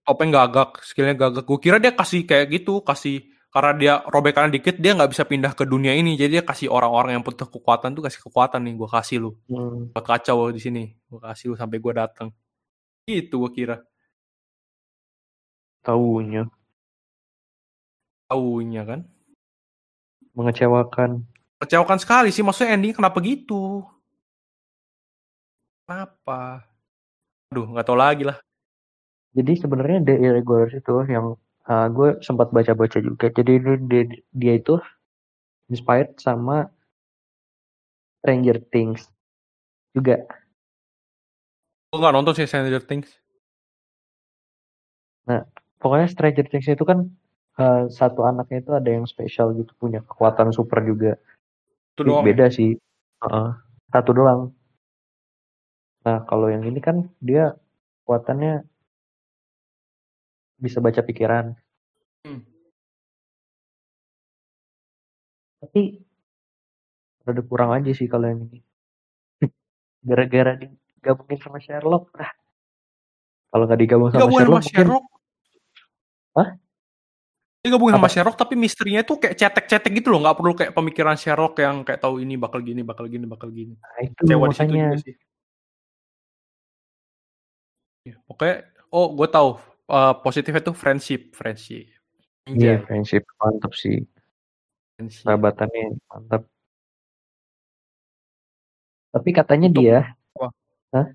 [0.04, 4.82] topeng gagak skillnya gagak gue kira dia kasih kayak gitu kasih karena dia robekan dikit
[4.82, 6.18] dia nggak bisa pindah ke dunia ini.
[6.18, 9.32] Jadi dia kasih orang-orang yang butuh kekuatan tuh kasih kekuatan nih gue kasih lu.
[9.46, 9.94] Hmm.
[9.94, 12.34] Gua kacau di sini gue kasih lu sampai gue datang
[13.06, 13.78] itu gue kira.
[15.86, 16.50] Taunya.
[18.26, 19.00] Taunya kan?
[20.34, 21.30] Mengecewakan.
[21.62, 23.86] Kecewakan sekali sih maksudnya ending kenapa gitu?
[25.86, 26.66] Kenapa?
[27.54, 28.42] Aduh nggak tahu lagi lah.
[29.38, 31.38] Jadi sebenarnya The Irregulars itu yang
[31.68, 34.04] uh, gue sempat baca-baca juga jadi dia,
[34.34, 34.80] dia, itu
[35.72, 36.68] inspired sama
[38.24, 39.08] Stranger Things
[39.94, 40.24] juga
[41.94, 43.06] Gue nggak nonton sih Stranger Things.
[45.84, 47.12] Pokoknya Stranger Things itu kan
[47.60, 51.20] eh, satu anaknya itu ada yang spesial gitu punya kekuatan super juga.
[51.94, 52.24] Itu doang.
[52.24, 52.80] beda sih.
[53.22, 53.50] Heeh.
[53.94, 54.50] satu doang.
[56.02, 57.54] Nah, kalau yang ini kan dia
[58.02, 58.66] kekuatannya
[60.64, 61.52] bisa baca pikiran.
[62.24, 62.48] Hmm.
[65.60, 66.00] Tapi
[67.28, 68.64] ada kurang aja sih kalau yang ini.
[70.08, 72.16] Gara-gara digabungin sama Sherlock.
[72.16, 72.32] Ah.
[73.52, 75.06] Kalau nggak digabung sama Sherlock, sama mungkin Sherlock.
[76.34, 76.50] Hah?
[77.64, 78.12] Dia gabungin sama?
[78.12, 82.00] Sherlock tapi misterinya tuh kayak cetek-cetek gitu loh, nggak perlu kayak pemikiran Sherlock yang kayak
[82.00, 83.76] tahu ini bakal gini, bakal gini, bakal gini.
[83.80, 84.88] nah, itu di situ makanya.
[84.92, 85.16] juga sih.
[88.04, 89.50] Ya, pokoknya, oh gue tahu
[89.90, 91.90] eh, positifnya tuh friendship, friendship.
[92.44, 94.04] Iya, Anjay, friendship mantap sih.
[94.96, 95.24] friendship.
[95.24, 96.44] Sahabatannya mantap.
[99.14, 99.98] Tapi katanya Untuk- dia,
[100.34, 100.48] Apa?
[100.94, 101.08] Hah?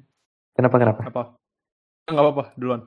[0.54, 1.00] Kenapa kenapa?
[1.06, 1.22] Apa?
[2.08, 2.82] Nggak apa-apa, duluan.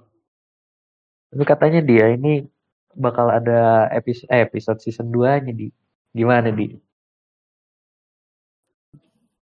[1.32, 2.44] Tapi katanya dia ini
[2.92, 5.72] bakal ada episode eh, episode season 2-nya di
[6.12, 6.76] gimana di?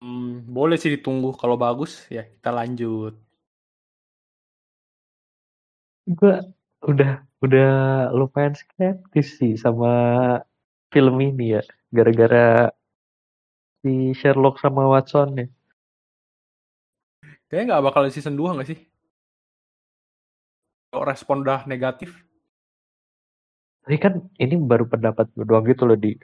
[0.03, 1.31] Hmm, boleh sih ditunggu.
[1.39, 3.15] Kalau bagus, ya kita lanjut.
[6.03, 6.35] Gue
[6.83, 7.71] udah udah
[8.11, 9.91] lumayan skeptis sih sama
[10.91, 11.61] film ini ya,
[11.95, 12.69] gara-gara
[13.83, 15.47] si Sherlock sama Watson ya.
[17.47, 18.79] Kayaknya nggak bakal season 2 nggak sih?
[20.91, 22.13] Kalau respon udah negatif,
[23.83, 26.15] Tapi kan ini baru pendapat doang gitu loh di.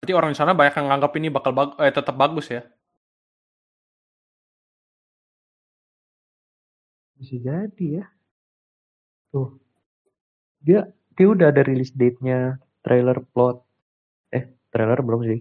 [0.00, 2.62] berarti orang di sana banyak yang nganggap ini bakal bag eh, tetap bagus ya.
[7.20, 8.04] Bisa jadi ya.
[9.28, 9.60] Tuh.
[10.64, 13.60] Dia dia udah ada release date-nya, trailer plot.
[14.32, 15.40] Eh, trailer belum sih.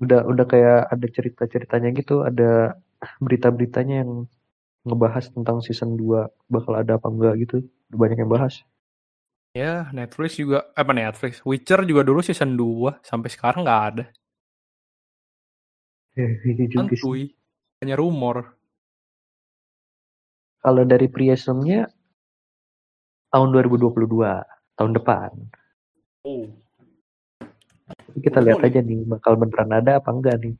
[0.00, 2.80] Udah udah kayak ada cerita-ceritanya gitu, ada
[3.20, 4.26] berita-beritanya yang
[4.88, 7.56] ngebahas tentang season 2 bakal ada apa enggak gitu.
[7.92, 8.64] Udah banyak yang bahas.
[9.54, 14.04] Ya, Netflix juga, apa Netflix, Witcher juga dulu season 2, sampai sekarang nggak ada.
[16.18, 16.98] Ini juga sih.
[17.02, 17.22] Santuy.
[17.84, 18.56] Hanya rumor.
[20.64, 21.84] Kalau dari Priesumnya
[23.28, 24.40] tahun 2022,
[24.72, 25.28] tahun depan.
[26.24, 26.48] Oh.
[28.16, 28.72] Kita lihat Boleh.
[28.72, 30.56] aja nih bakal beneran ada apa enggak nih.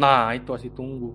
[0.00, 1.12] Nah, itu masih tunggu.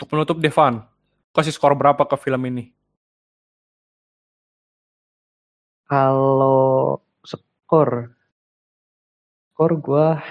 [0.00, 0.88] Untuk penutup Devan,
[1.36, 2.72] kasih skor berapa ke film ini?
[5.84, 8.16] Kalau skor,
[9.58, 10.22] skor gua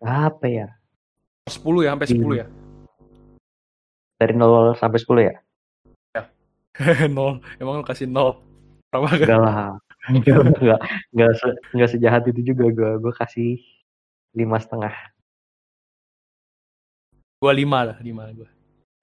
[0.00, 0.72] apa ya?
[1.52, 2.46] 10 ya, sampai 10 ya?
[4.16, 5.36] Dari 0 sampai 10 ya?
[7.12, 7.44] nol.
[7.60, 8.40] Emang lu kasih nol?
[8.88, 9.76] Berapa Enggak lah.
[10.08, 10.80] Enggak, enggak,
[11.12, 12.90] enggak, se- enggak sejahat itu juga gua.
[12.96, 13.60] Gua kasih
[14.32, 14.96] lima setengah.
[17.36, 18.48] Gua 5 lah, 5 gua.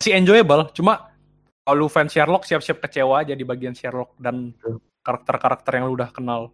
[0.01, 1.13] Masih enjoyable, cuma
[1.61, 4.57] kalau lu fans Sherlock siap-siap kecewa aja di bagian Sherlock dan
[5.05, 6.49] karakter-karakter yang lu udah kenal.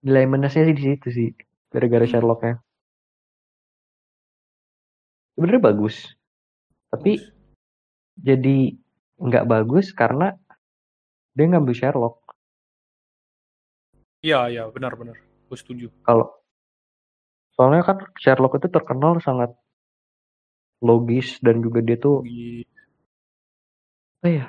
[0.00, 1.28] Nilai minusnya sih di situ sih,
[1.68, 2.12] gara-gara Hmm.
[2.12, 2.54] Sherlocknya.
[5.36, 5.96] Sebenarnya bagus,
[6.92, 7.20] tapi
[8.16, 8.76] jadi
[9.20, 10.36] nggak bagus karena
[11.36, 12.16] dia ngambil Sherlock.
[14.20, 15.16] Iya, iya, benar-benar.
[15.48, 15.88] Gue setuju.
[16.04, 16.28] Kalau
[17.56, 19.52] soalnya kan Sherlock itu terkenal sangat
[20.80, 22.64] logis dan juga dia tuh Di-
[24.20, 24.46] apa ya?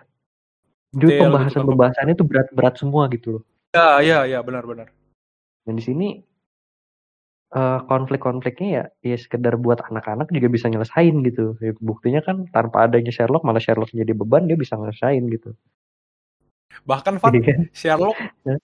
[0.92, 1.68] Detail gitu, pembahasan kan.
[1.72, 3.44] pembahasannya itu berat-berat semua gitu loh.
[3.72, 4.92] Ya, iya, iya, benar-benar.
[5.68, 6.08] Dan di sini
[7.52, 11.60] eh, konflik-konfliknya ya ya sekedar buat anak-anak juga bisa nyelesain gitu.
[11.60, 15.54] Ya, buktinya kan tanpa adanya Sherlock malah Sherlock jadi beban dia bisa nyelesain gitu.
[16.88, 18.16] Bahkan Van, kan Sherlock
[18.48, 18.58] Ya.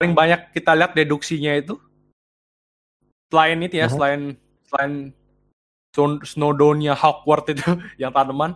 [0.00, 1.76] paling banyak kita lihat deduksinya itu
[3.30, 3.94] selain itu ya, Aha.
[3.94, 4.20] selain
[4.66, 4.92] selain
[5.90, 7.66] Snow- Snowdonia Hogwarts itu
[8.00, 8.54] yang tanaman,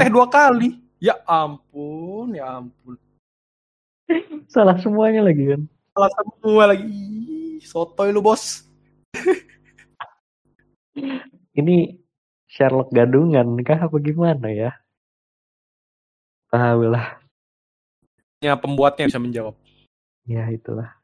[0.00, 0.16] teh Hmm.
[0.16, 0.80] dua kali.
[1.02, 2.94] Ya ampun, ya ampun.
[4.54, 5.62] salah semuanya lagi kan.
[5.92, 6.88] Salah semua lagi.
[6.88, 8.64] Ih, Sotoy lu bos.
[11.60, 12.00] Ini
[12.48, 14.72] Sherlock gadungan kah apa gimana ya?
[16.48, 17.20] Tahu lah.
[18.40, 19.52] Ya pembuatnya bisa menjawab.
[20.24, 20.96] Ya itulah.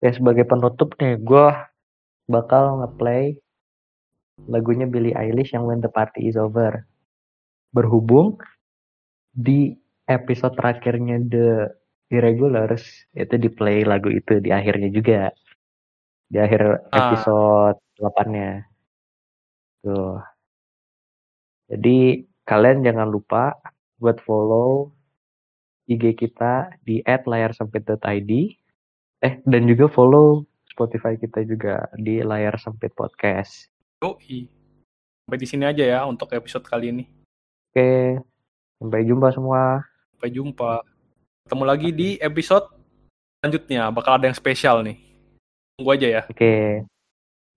[0.00, 1.48] Ya sebagai penutup nih, gue
[2.24, 3.36] bakal ngeplay
[4.48, 6.88] lagunya Billie Eilish yang When the Party is Over.
[7.68, 8.40] Berhubung
[9.32, 9.76] di
[10.08, 11.48] episode terakhirnya The
[12.12, 15.32] Irregulars itu di play lagu itu di akhirnya juga.
[16.28, 17.08] Di akhir Ah.
[17.08, 18.68] episode 8-nya.
[19.80, 20.20] Tuh.
[21.72, 23.56] Jadi kalian jangan lupa
[23.96, 24.92] buat follow
[25.88, 28.30] IG kita di @layarsempit.id.
[29.22, 33.68] Eh dan juga follow Spotify kita juga di Layar Sempit Podcast.
[34.00, 34.48] Yoi.
[35.22, 37.04] Sampai di sini aja ya untuk episode kali ini.
[37.72, 38.18] Oke,
[38.80, 39.84] sampai jumpa semua.
[40.16, 40.91] Sampai jumpa.
[41.46, 42.70] Ketemu lagi di episode
[43.40, 43.90] selanjutnya.
[43.90, 44.98] Bakal ada yang spesial nih.
[45.76, 46.22] Tunggu aja ya.
[46.30, 46.86] Oke,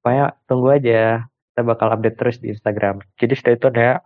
[0.01, 1.25] pokoknya tunggu aja.
[1.25, 2.99] Kita bakal update terus di Instagram.
[3.15, 4.03] Jadi stay tune ya.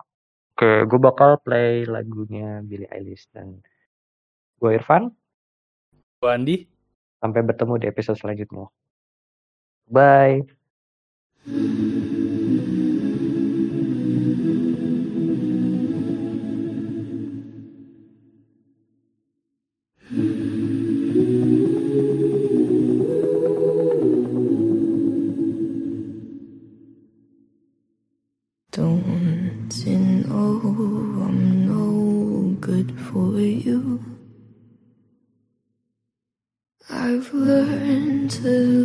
[0.54, 3.64] Oke, gue bakal play lagunya Billie Eilish dan
[4.60, 5.08] gue Irfan.
[6.20, 6.56] Gue Andi.
[7.20, 8.68] Sampai bertemu di episode selanjutnya.
[9.88, 10.46] Bye.
[38.42, 38.79] To